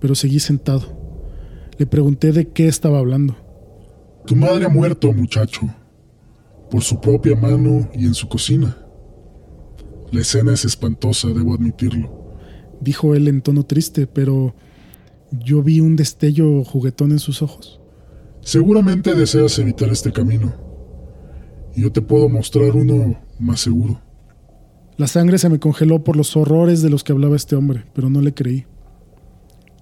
pero 0.00 0.14
seguí 0.14 0.38
sentado. 0.38 0.82
Le 1.78 1.86
pregunté 1.86 2.32
de 2.32 2.48
qué 2.48 2.68
estaba 2.68 2.98
hablando. 2.98 3.36
Tu 4.26 4.36
madre 4.36 4.66
ha 4.66 4.68
muerto, 4.68 5.12
muchacho, 5.12 5.62
por 6.74 6.82
su 6.82 7.00
propia 7.00 7.36
mano 7.36 7.88
y 7.94 8.04
en 8.04 8.14
su 8.14 8.28
cocina. 8.28 8.76
La 10.10 10.22
escena 10.22 10.54
es 10.54 10.64
espantosa, 10.64 11.28
debo 11.28 11.54
admitirlo. 11.54 12.34
Dijo 12.80 13.14
él 13.14 13.28
en 13.28 13.42
tono 13.42 13.62
triste, 13.62 14.08
pero 14.08 14.56
yo 15.30 15.62
vi 15.62 15.78
un 15.78 15.94
destello 15.94 16.64
juguetón 16.64 17.12
en 17.12 17.20
sus 17.20 17.42
ojos. 17.42 17.80
Seguramente 18.40 19.14
deseas 19.14 19.56
evitar 19.60 19.88
este 19.90 20.10
camino. 20.10 20.52
Yo 21.76 21.92
te 21.92 22.02
puedo 22.02 22.28
mostrar 22.28 22.74
uno 22.74 23.20
más 23.38 23.60
seguro. 23.60 24.00
La 24.96 25.06
sangre 25.06 25.38
se 25.38 25.48
me 25.48 25.60
congeló 25.60 26.02
por 26.02 26.16
los 26.16 26.36
horrores 26.36 26.82
de 26.82 26.90
los 26.90 27.04
que 27.04 27.12
hablaba 27.12 27.36
este 27.36 27.54
hombre, 27.54 27.84
pero 27.94 28.10
no 28.10 28.20
le 28.20 28.34
creí. 28.34 28.66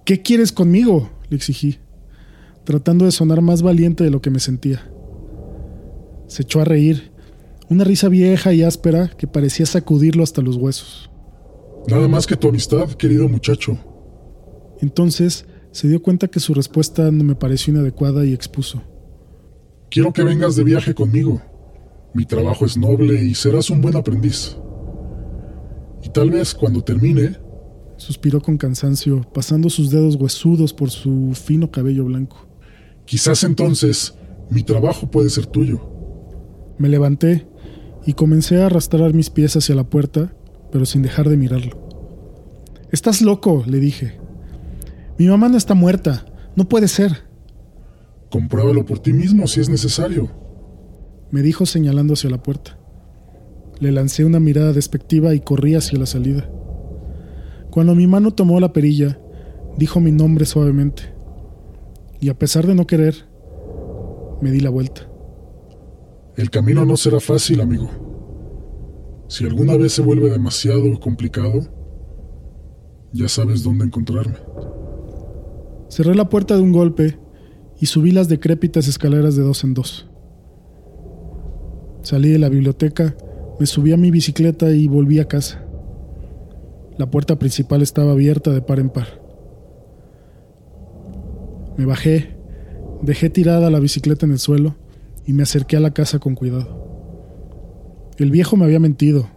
¿Qué 0.05 0.21
quieres 0.21 0.51
conmigo? 0.51 1.09
le 1.31 1.37
exigí, 1.37 1.79
tratando 2.65 3.05
de 3.05 3.11
sonar 3.11 3.41
más 3.41 3.63
valiente 3.63 4.03
de 4.03 4.11
lo 4.11 4.21
que 4.21 4.29
me 4.29 4.39
sentía. 4.39 4.92
Se 6.27 6.43
echó 6.43 6.61
a 6.61 6.65
reír, 6.65 7.11
una 7.69 7.83
risa 7.83 8.09
vieja 8.09 8.53
y 8.53 8.63
áspera 8.63 9.09
que 9.17 9.27
parecía 9.27 9.65
sacudirlo 9.65 10.23
hasta 10.23 10.41
los 10.41 10.55
huesos. 10.57 11.09
Nada 11.87 12.07
más 12.07 12.25
que 12.27 12.35
tu 12.35 12.47
amistad, 12.47 12.89
querido 12.91 13.27
muchacho. 13.27 13.77
Entonces 14.81 15.45
se 15.71 15.87
dio 15.87 16.01
cuenta 16.01 16.27
que 16.27 16.39
su 16.39 16.53
respuesta 16.53 17.09
no 17.11 17.23
me 17.23 17.35
pareció 17.35 17.73
inadecuada 17.73 18.25
y 18.25 18.33
expuso. 18.33 18.81
Quiero 19.89 20.13
que 20.13 20.23
vengas 20.23 20.55
de 20.55 20.63
viaje 20.63 20.93
conmigo. 20.93 21.41
Mi 22.13 22.25
trabajo 22.25 22.65
es 22.65 22.77
noble 22.77 23.23
y 23.23 23.33
serás 23.33 23.69
un 23.69 23.81
buen 23.81 23.95
aprendiz. 23.95 24.57
Y 26.03 26.09
tal 26.09 26.29
vez 26.29 26.53
cuando 26.53 26.83
termine... 26.83 27.37
Suspiró 27.97 28.41
con 28.41 28.57
cansancio, 28.57 29.21
pasando 29.33 29.69
sus 29.69 29.91
dedos 29.91 30.15
huesudos 30.15 30.73
por 30.73 30.89
su 30.89 31.31
fino 31.33 31.71
cabello 31.71 32.05
blanco. 32.05 32.47
Quizás 33.05 33.43
entonces 33.43 34.15
mi 34.49 34.63
trabajo 34.63 35.09
puede 35.09 35.29
ser 35.29 35.45
tuyo. 35.45 35.92
Me 36.77 36.89
levanté 36.89 37.47
y 38.05 38.13
comencé 38.13 38.61
a 38.61 38.65
arrastrar 38.65 39.13
mis 39.13 39.29
pies 39.29 39.55
hacia 39.55 39.75
la 39.75 39.83
puerta, 39.83 40.33
pero 40.71 40.85
sin 40.85 41.01
dejar 41.01 41.29
de 41.29 41.37
mirarlo. 41.37 41.77
Estás 42.91 43.21
loco, 43.21 43.63
le 43.65 43.79
dije. 43.79 44.19
Mi 45.17 45.27
mamá 45.27 45.49
no 45.49 45.57
está 45.57 45.73
muerta. 45.73 46.25
No 46.55 46.67
puede 46.69 46.87
ser. 46.87 47.23
Compruébalo 48.29 48.85
por 48.85 48.99
ti 48.99 49.13
mismo 49.13 49.47
si 49.47 49.61
es 49.61 49.69
necesario. 49.69 50.29
Me 51.31 51.41
dijo 51.41 51.65
señalando 51.65 52.13
hacia 52.13 52.29
la 52.29 52.41
puerta. 52.41 52.77
Le 53.79 53.91
lancé 53.91 54.25
una 54.25 54.39
mirada 54.39 54.73
despectiva 54.73 55.33
y 55.33 55.39
corrí 55.39 55.75
hacia 55.75 55.97
la 55.97 56.05
salida. 56.05 56.49
Cuando 57.71 57.95
mi 57.95 58.05
mano 58.05 58.31
tomó 58.31 58.59
la 58.59 58.73
perilla, 58.73 59.19
dijo 59.77 59.99
mi 59.99 60.11
nombre 60.11 60.45
suavemente. 60.45 61.03
Y 62.19 62.29
a 62.29 62.37
pesar 62.37 62.67
de 62.67 62.75
no 62.75 62.85
querer, 62.85 63.25
me 64.41 64.51
di 64.51 64.59
la 64.59 64.69
vuelta. 64.69 65.07
El 66.35 66.49
camino 66.49 66.83
no 66.85 66.97
será 66.97 67.19
fácil, 67.19 67.61
amigo. 67.61 67.89
Si 69.27 69.45
alguna 69.45 69.77
vez 69.77 69.93
se 69.93 70.01
vuelve 70.01 70.29
demasiado 70.29 70.99
complicado, 70.99 71.61
ya 73.11 73.27
sabes 73.27 73.63
dónde 73.63 73.85
encontrarme. 73.85 74.37
Cerré 75.89 76.15
la 76.15 76.29
puerta 76.29 76.55
de 76.55 76.61
un 76.61 76.71
golpe 76.71 77.19
y 77.79 77.85
subí 77.85 78.11
las 78.11 78.29
decrépitas 78.29 78.87
escaleras 78.87 79.35
de 79.35 79.43
dos 79.43 79.63
en 79.63 79.75
dos. 79.75 80.09
Salí 82.01 82.29
de 82.29 82.39
la 82.39 82.49
biblioteca 82.49 83.15
me 83.59 83.67
subí 83.67 83.93
a 83.93 83.97
mi 83.97 84.11
bicicleta 84.11 84.71
y 84.71 84.87
volví 84.87 85.19
a 85.19 85.27
casa. 85.27 85.63
La 86.97 87.09
puerta 87.09 87.37
principal 87.37 87.81
estaba 87.81 88.11
abierta 88.11 88.51
de 88.51 88.61
par 88.61 88.79
en 88.79 88.89
par. 88.89 89.21
Me 91.77 91.85
bajé, 91.85 92.35
dejé 93.01 93.29
tirada 93.29 93.69
la 93.69 93.79
bicicleta 93.79 94.25
en 94.25 94.33
el 94.33 94.39
suelo 94.39 94.75
y 95.25 95.33
me 95.33 95.43
acerqué 95.43 95.77
a 95.77 95.79
la 95.79 95.93
casa 95.93 96.19
con 96.19 96.35
cuidado. 96.35 96.83
El 98.17 98.31
viejo 98.31 98.57
me 98.57 98.65
había 98.65 98.79
mentido. 98.79 99.27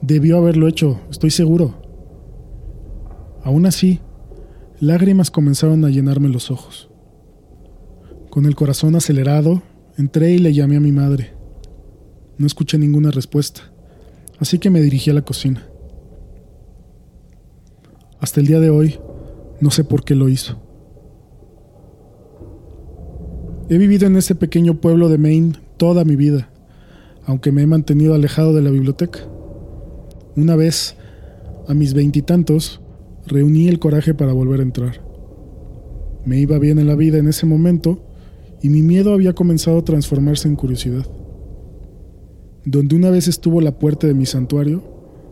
Debió 0.00 0.38
haberlo 0.38 0.68
hecho, 0.68 1.00
estoy 1.10 1.30
seguro. 1.30 1.74
Aún 3.42 3.66
así, 3.66 4.00
lágrimas 4.80 5.30
comenzaron 5.30 5.84
a 5.84 5.90
llenarme 5.90 6.28
los 6.28 6.50
ojos. 6.50 6.90
Con 8.30 8.46
el 8.46 8.54
corazón 8.54 8.96
acelerado, 8.96 9.62
entré 9.96 10.32
y 10.32 10.38
le 10.38 10.52
llamé 10.52 10.76
a 10.76 10.80
mi 10.80 10.92
madre. 10.92 11.32
No 12.38 12.46
escuché 12.46 12.76
ninguna 12.78 13.10
respuesta, 13.10 13.62
así 14.38 14.58
que 14.58 14.70
me 14.70 14.80
dirigí 14.80 15.10
a 15.10 15.14
la 15.14 15.22
cocina. 15.22 15.66
Hasta 18.20 18.40
el 18.40 18.46
día 18.46 18.60
de 18.60 18.70
hoy, 18.70 18.98
no 19.60 19.70
sé 19.70 19.84
por 19.84 20.04
qué 20.04 20.14
lo 20.14 20.28
hizo. 20.28 20.65
He 23.68 23.78
vivido 23.78 24.06
en 24.06 24.16
ese 24.16 24.36
pequeño 24.36 24.80
pueblo 24.80 25.08
de 25.08 25.18
Maine 25.18 25.54
toda 25.76 26.04
mi 26.04 26.14
vida, 26.14 26.50
aunque 27.24 27.50
me 27.50 27.62
he 27.62 27.66
mantenido 27.66 28.14
alejado 28.14 28.54
de 28.54 28.62
la 28.62 28.70
biblioteca. 28.70 29.18
Una 30.36 30.54
vez, 30.54 30.94
a 31.66 31.74
mis 31.74 31.92
veintitantos, 31.92 32.80
reuní 33.26 33.66
el 33.66 33.80
coraje 33.80 34.14
para 34.14 34.32
volver 34.32 34.60
a 34.60 34.62
entrar. 34.62 35.00
Me 36.24 36.38
iba 36.38 36.60
bien 36.60 36.78
en 36.78 36.86
la 36.86 36.94
vida 36.94 37.18
en 37.18 37.26
ese 37.26 37.44
momento 37.44 37.98
y 38.62 38.68
mi 38.68 38.82
miedo 38.82 39.12
había 39.12 39.32
comenzado 39.32 39.78
a 39.78 39.84
transformarse 39.84 40.46
en 40.46 40.54
curiosidad. 40.54 41.06
Donde 42.64 42.94
una 42.94 43.10
vez 43.10 43.26
estuvo 43.26 43.60
la 43.60 43.80
puerta 43.80 44.06
de 44.06 44.14
mi 44.14 44.26
santuario, 44.26 44.84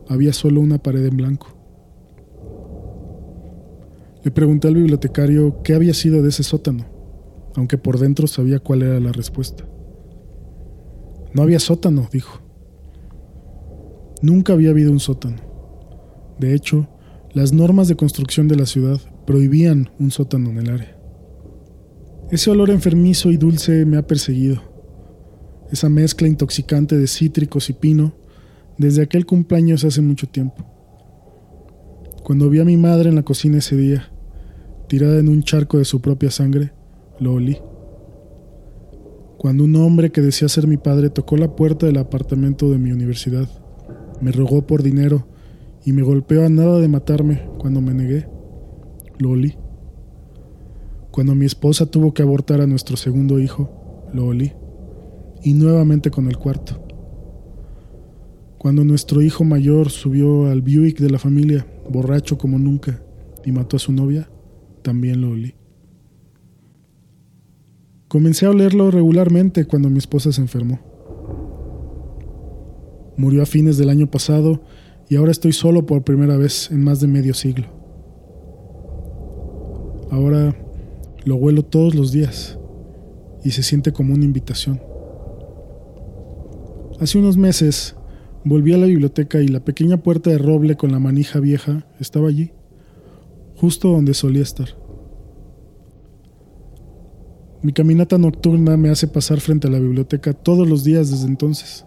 había 0.08 0.32
solo 0.32 0.60
una 0.60 0.82
pared 0.82 1.04
en 1.06 1.16
blanco. 1.16 1.48
Le 4.24 4.32
pregunté 4.32 4.66
al 4.66 4.74
bibliotecario 4.74 5.62
qué 5.62 5.74
había 5.74 5.94
sido 5.94 6.20
de 6.20 6.30
ese 6.30 6.42
sótano, 6.42 6.93
aunque 7.54 7.78
por 7.78 7.98
dentro 7.98 8.26
sabía 8.26 8.58
cuál 8.58 8.82
era 8.82 9.00
la 9.00 9.12
respuesta. 9.12 9.64
No 11.32 11.42
había 11.42 11.58
sótano, 11.58 12.08
dijo. 12.12 12.40
Nunca 14.22 14.52
había 14.52 14.70
habido 14.70 14.92
un 14.92 15.00
sótano. 15.00 15.36
De 16.38 16.54
hecho, 16.54 16.88
las 17.32 17.52
normas 17.52 17.88
de 17.88 17.96
construcción 17.96 18.48
de 18.48 18.56
la 18.56 18.66
ciudad 18.66 19.00
prohibían 19.26 19.90
un 19.98 20.10
sótano 20.10 20.50
en 20.50 20.58
el 20.58 20.70
área. 20.70 20.96
Ese 22.30 22.50
olor 22.50 22.70
enfermizo 22.70 23.30
y 23.30 23.36
dulce 23.36 23.84
me 23.84 23.96
ha 23.96 24.06
perseguido 24.06 24.74
esa 25.74 25.88
mezcla 25.88 26.28
intoxicante 26.28 26.96
de 26.96 27.06
cítricos 27.06 27.68
y 27.70 27.72
pino, 27.72 28.14
desde 28.78 29.02
aquel 29.02 29.26
cumpleaños 29.26 29.84
hace 29.84 30.00
mucho 30.00 30.28
tiempo. 30.28 30.64
Cuando 32.22 32.48
vi 32.48 32.60
a 32.60 32.64
mi 32.64 32.76
madre 32.76 33.08
en 33.08 33.16
la 33.16 33.24
cocina 33.24 33.58
ese 33.58 33.76
día, 33.76 34.12
tirada 34.88 35.18
en 35.18 35.28
un 35.28 35.42
charco 35.42 35.78
de 35.78 35.84
su 35.84 36.00
propia 36.00 36.30
sangre, 36.30 36.72
lo 37.18 37.34
olí. 37.34 37.58
Cuando 39.38 39.64
un 39.64 39.76
hombre 39.76 40.10
que 40.10 40.20
decía 40.20 40.48
ser 40.48 40.66
mi 40.66 40.76
padre 40.76 41.10
tocó 41.10 41.36
la 41.36 41.54
puerta 41.54 41.86
del 41.86 41.98
apartamento 41.98 42.70
de 42.70 42.78
mi 42.78 42.92
universidad, 42.92 43.48
me 44.20 44.32
rogó 44.32 44.66
por 44.66 44.82
dinero 44.82 45.26
y 45.84 45.92
me 45.92 46.02
golpeó 46.02 46.44
a 46.44 46.48
nada 46.48 46.78
de 46.80 46.88
matarme 46.88 47.48
cuando 47.58 47.80
me 47.80 47.94
negué, 47.94 48.26
lo 49.18 49.30
olí. 49.30 49.54
Cuando 51.10 51.34
mi 51.34 51.44
esposa 51.44 51.86
tuvo 51.86 52.14
que 52.14 52.22
abortar 52.22 52.60
a 52.60 52.66
nuestro 52.66 52.96
segundo 52.96 53.38
hijo, 53.38 54.08
lo 54.12 54.26
olí 54.26 54.52
y 55.44 55.52
nuevamente 55.52 56.10
con 56.10 56.26
el 56.26 56.38
cuarto. 56.38 56.80
Cuando 58.58 58.82
nuestro 58.82 59.20
hijo 59.20 59.44
mayor 59.44 59.90
subió 59.90 60.46
al 60.46 60.62
Buick 60.62 60.98
de 60.98 61.10
la 61.10 61.18
familia, 61.18 61.66
borracho 61.90 62.38
como 62.38 62.58
nunca, 62.58 63.02
y 63.44 63.52
mató 63.52 63.76
a 63.76 63.80
su 63.80 63.92
novia, 63.92 64.30
también 64.82 65.20
lo 65.20 65.30
olí. 65.30 65.54
Comencé 68.14 68.46
a 68.46 68.50
olerlo 68.50 68.92
regularmente 68.92 69.64
cuando 69.64 69.90
mi 69.90 69.98
esposa 69.98 70.30
se 70.30 70.40
enfermó. 70.40 70.78
Murió 73.16 73.42
a 73.42 73.44
fines 73.44 73.76
del 73.76 73.88
año 73.88 74.08
pasado 74.08 74.62
y 75.08 75.16
ahora 75.16 75.32
estoy 75.32 75.52
solo 75.52 75.84
por 75.84 76.04
primera 76.04 76.36
vez 76.36 76.70
en 76.70 76.84
más 76.84 77.00
de 77.00 77.08
medio 77.08 77.34
siglo. 77.34 77.66
Ahora 80.12 80.54
lo 81.24 81.34
huelo 81.34 81.64
todos 81.64 81.96
los 81.96 82.12
días 82.12 82.56
y 83.42 83.50
se 83.50 83.64
siente 83.64 83.92
como 83.92 84.14
una 84.14 84.24
invitación. 84.24 84.80
Hace 87.00 87.18
unos 87.18 87.36
meses 87.36 87.96
volví 88.44 88.74
a 88.74 88.78
la 88.78 88.86
biblioteca 88.86 89.40
y 89.42 89.48
la 89.48 89.64
pequeña 89.64 89.96
puerta 89.96 90.30
de 90.30 90.38
roble 90.38 90.76
con 90.76 90.92
la 90.92 91.00
manija 91.00 91.40
vieja 91.40 91.84
estaba 91.98 92.28
allí, 92.28 92.52
justo 93.56 93.88
donde 93.88 94.14
solía 94.14 94.42
estar. 94.42 94.83
Mi 97.64 97.72
caminata 97.72 98.18
nocturna 98.18 98.76
me 98.76 98.90
hace 98.90 99.08
pasar 99.08 99.40
frente 99.40 99.68
a 99.68 99.70
la 99.70 99.78
biblioteca 99.78 100.34
todos 100.34 100.68
los 100.68 100.84
días 100.84 101.10
desde 101.10 101.28
entonces, 101.28 101.86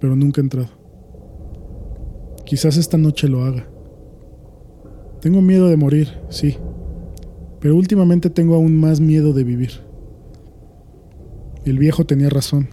pero 0.00 0.14
nunca 0.14 0.40
he 0.40 0.44
entrado. 0.44 0.68
Quizás 2.46 2.76
esta 2.76 2.96
noche 2.96 3.26
lo 3.26 3.42
haga. 3.42 3.68
Tengo 5.20 5.42
miedo 5.42 5.66
de 5.66 5.76
morir, 5.76 6.06
sí, 6.28 6.56
pero 7.58 7.74
últimamente 7.74 8.30
tengo 8.30 8.54
aún 8.54 8.78
más 8.78 9.00
miedo 9.00 9.32
de 9.32 9.42
vivir. 9.42 9.72
El 11.64 11.80
viejo 11.80 12.04
tenía 12.06 12.30
razón. 12.30 12.68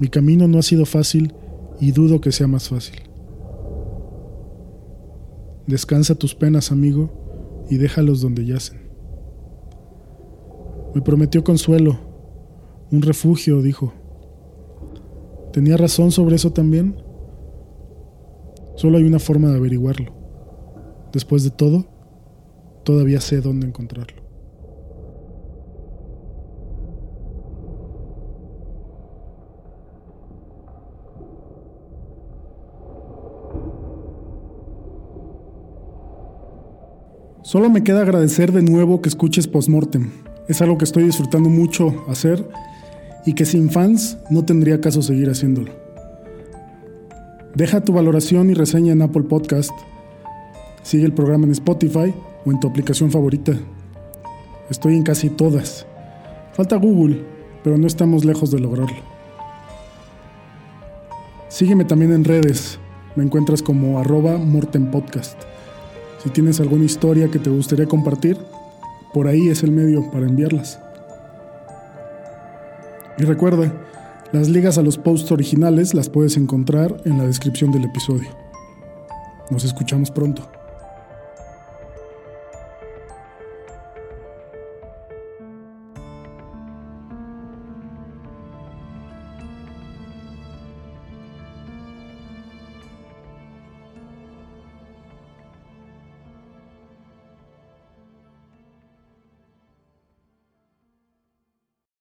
Mi 0.00 0.08
camino 0.08 0.46
no 0.46 0.58
ha 0.58 0.62
sido 0.62 0.84
fácil 0.84 1.32
y 1.80 1.92
dudo 1.92 2.20
que 2.20 2.32
sea 2.32 2.48
más 2.48 2.68
fácil. 2.68 2.96
Descansa 5.66 6.16
tus 6.16 6.34
penas, 6.34 6.70
amigo, 6.70 7.64
y 7.70 7.78
déjalos 7.78 8.20
donde 8.20 8.44
yacen. 8.44 8.83
Me 10.94 11.02
prometió 11.02 11.42
consuelo, 11.42 11.98
un 12.92 13.02
refugio, 13.02 13.62
dijo. 13.62 13.92
¿Tenía 15.52 15.76
razón 15.76 16.12
sobre 16.12 16.36
eso 16.36 16.52
también? 16.52 16.96
Solo 18.76 18.98
hay 18.98 19.04
una 19.04 19.18
forma 19.18 19.50
de 19.50 19.56
averiguarlo. 19.56 20.12
Después 21.12 21.42
de 21.42 21.50
todo, 21.50 21.86
todavía 22.84 23.20
sé 23.20 23.40
dónde 23.40 23.66
encontrarlo. 23.66 24.22
Solo 37.42 37.68
me 37.70 37.84
queda 37.84 38.00
agradecer 38.00 38.52
de 38.52 38.62
nuevo 38.62 39.00
que 39.02 39.08
escuches 39.08 39.46
Postmortem. 39.46 40.33
Es 40.46 40.60
algo 40.60 40.76
que 40.76 40.84
estoy 40.84 41.04
disfrutando 41.04 41.48
mucho 41.48 42.04
hacer 42.08 42.46
y 43.24 43.34
que 43.34 43.46
sin 43.46 43.70
fans 43.70 44.18
no 44.28 44.44
tendría 44.44 44.80
caso 44.80 45.00
seguir 45.00 45.30
haciéndolo. 45.30 45.72
Deja 47.54 47.80
tu 47.80 47.92
valoración 47.92 48.50
y 48.50 48.54
reseña 48.54 48.92
en 48.92 49.00
Apple 49.00 49.22
Podcast. 49.22 49.70
Sigue 50.82 51.06
el 51.06 51.14
programa 51.14 51.46
en 51.46 51.52
Spotify 51.52 52.12
o 52.44 52.50
en 52.50 52.60
tu 52.60 52.68
aplicación 52.68 53.10
favorita. 53.10 53.54
Estoy 54.68 54.96
en 54.96 55.02
casi 55.02 55.30
todas. 55.30 55.86
Falta 56.52 56.76
Google, 56.76 57.24
pero 57.62 57.78
no 57.78 57.86
estamos 57.86 58.24
lejos 58.24 58.50
de 58.50 58.60
lograrlo. 58.60 59.14
Sígueme 61.48 61.84
también 61.84 62.12
en 62.12 62.24
redes. 62.24 62.78
Me 63.16 63.24
encuentras 63.24 63.62
como 63.62 63.98
arroba 63.98 64.36
mortenpodcast. 64.36 65.40
Si 66.22 66.30
tienes 66.30 66.60
alguna 66.60 66.84
historia 66.84 67.30
que 67.30 67.38
te 67.38 67.50
gustaría 67.50 67.86
compartir, 67.86 68.36
por 69.14 69.28
ahí 69.28 69.48
es 69.48 69.62
el 69.62 69.70
medio 69.70 70.10
para 70.10 70.26
enviarlas. 70.26 70.80
Y 73.16 73.22
recuerda, 73.22 73.72
las 74.32 74.48
ligas 74.48 74.76
a 74.76 74.82
los 74.82 74.98
posts 74.98 75.30
originales 75.30 75.94
las 75.94 76.10
puedes 76.10 76.36
encontrar 76.36 77.00
en 77.04 77.16
la 77.16 77.24
descripción 77.24 77.70
del 77.70 77.84
episodio. 77.84 78.28
Nos 79.50 79.64
escuchamos 79.64 80.10
pronto. 80.10 80.53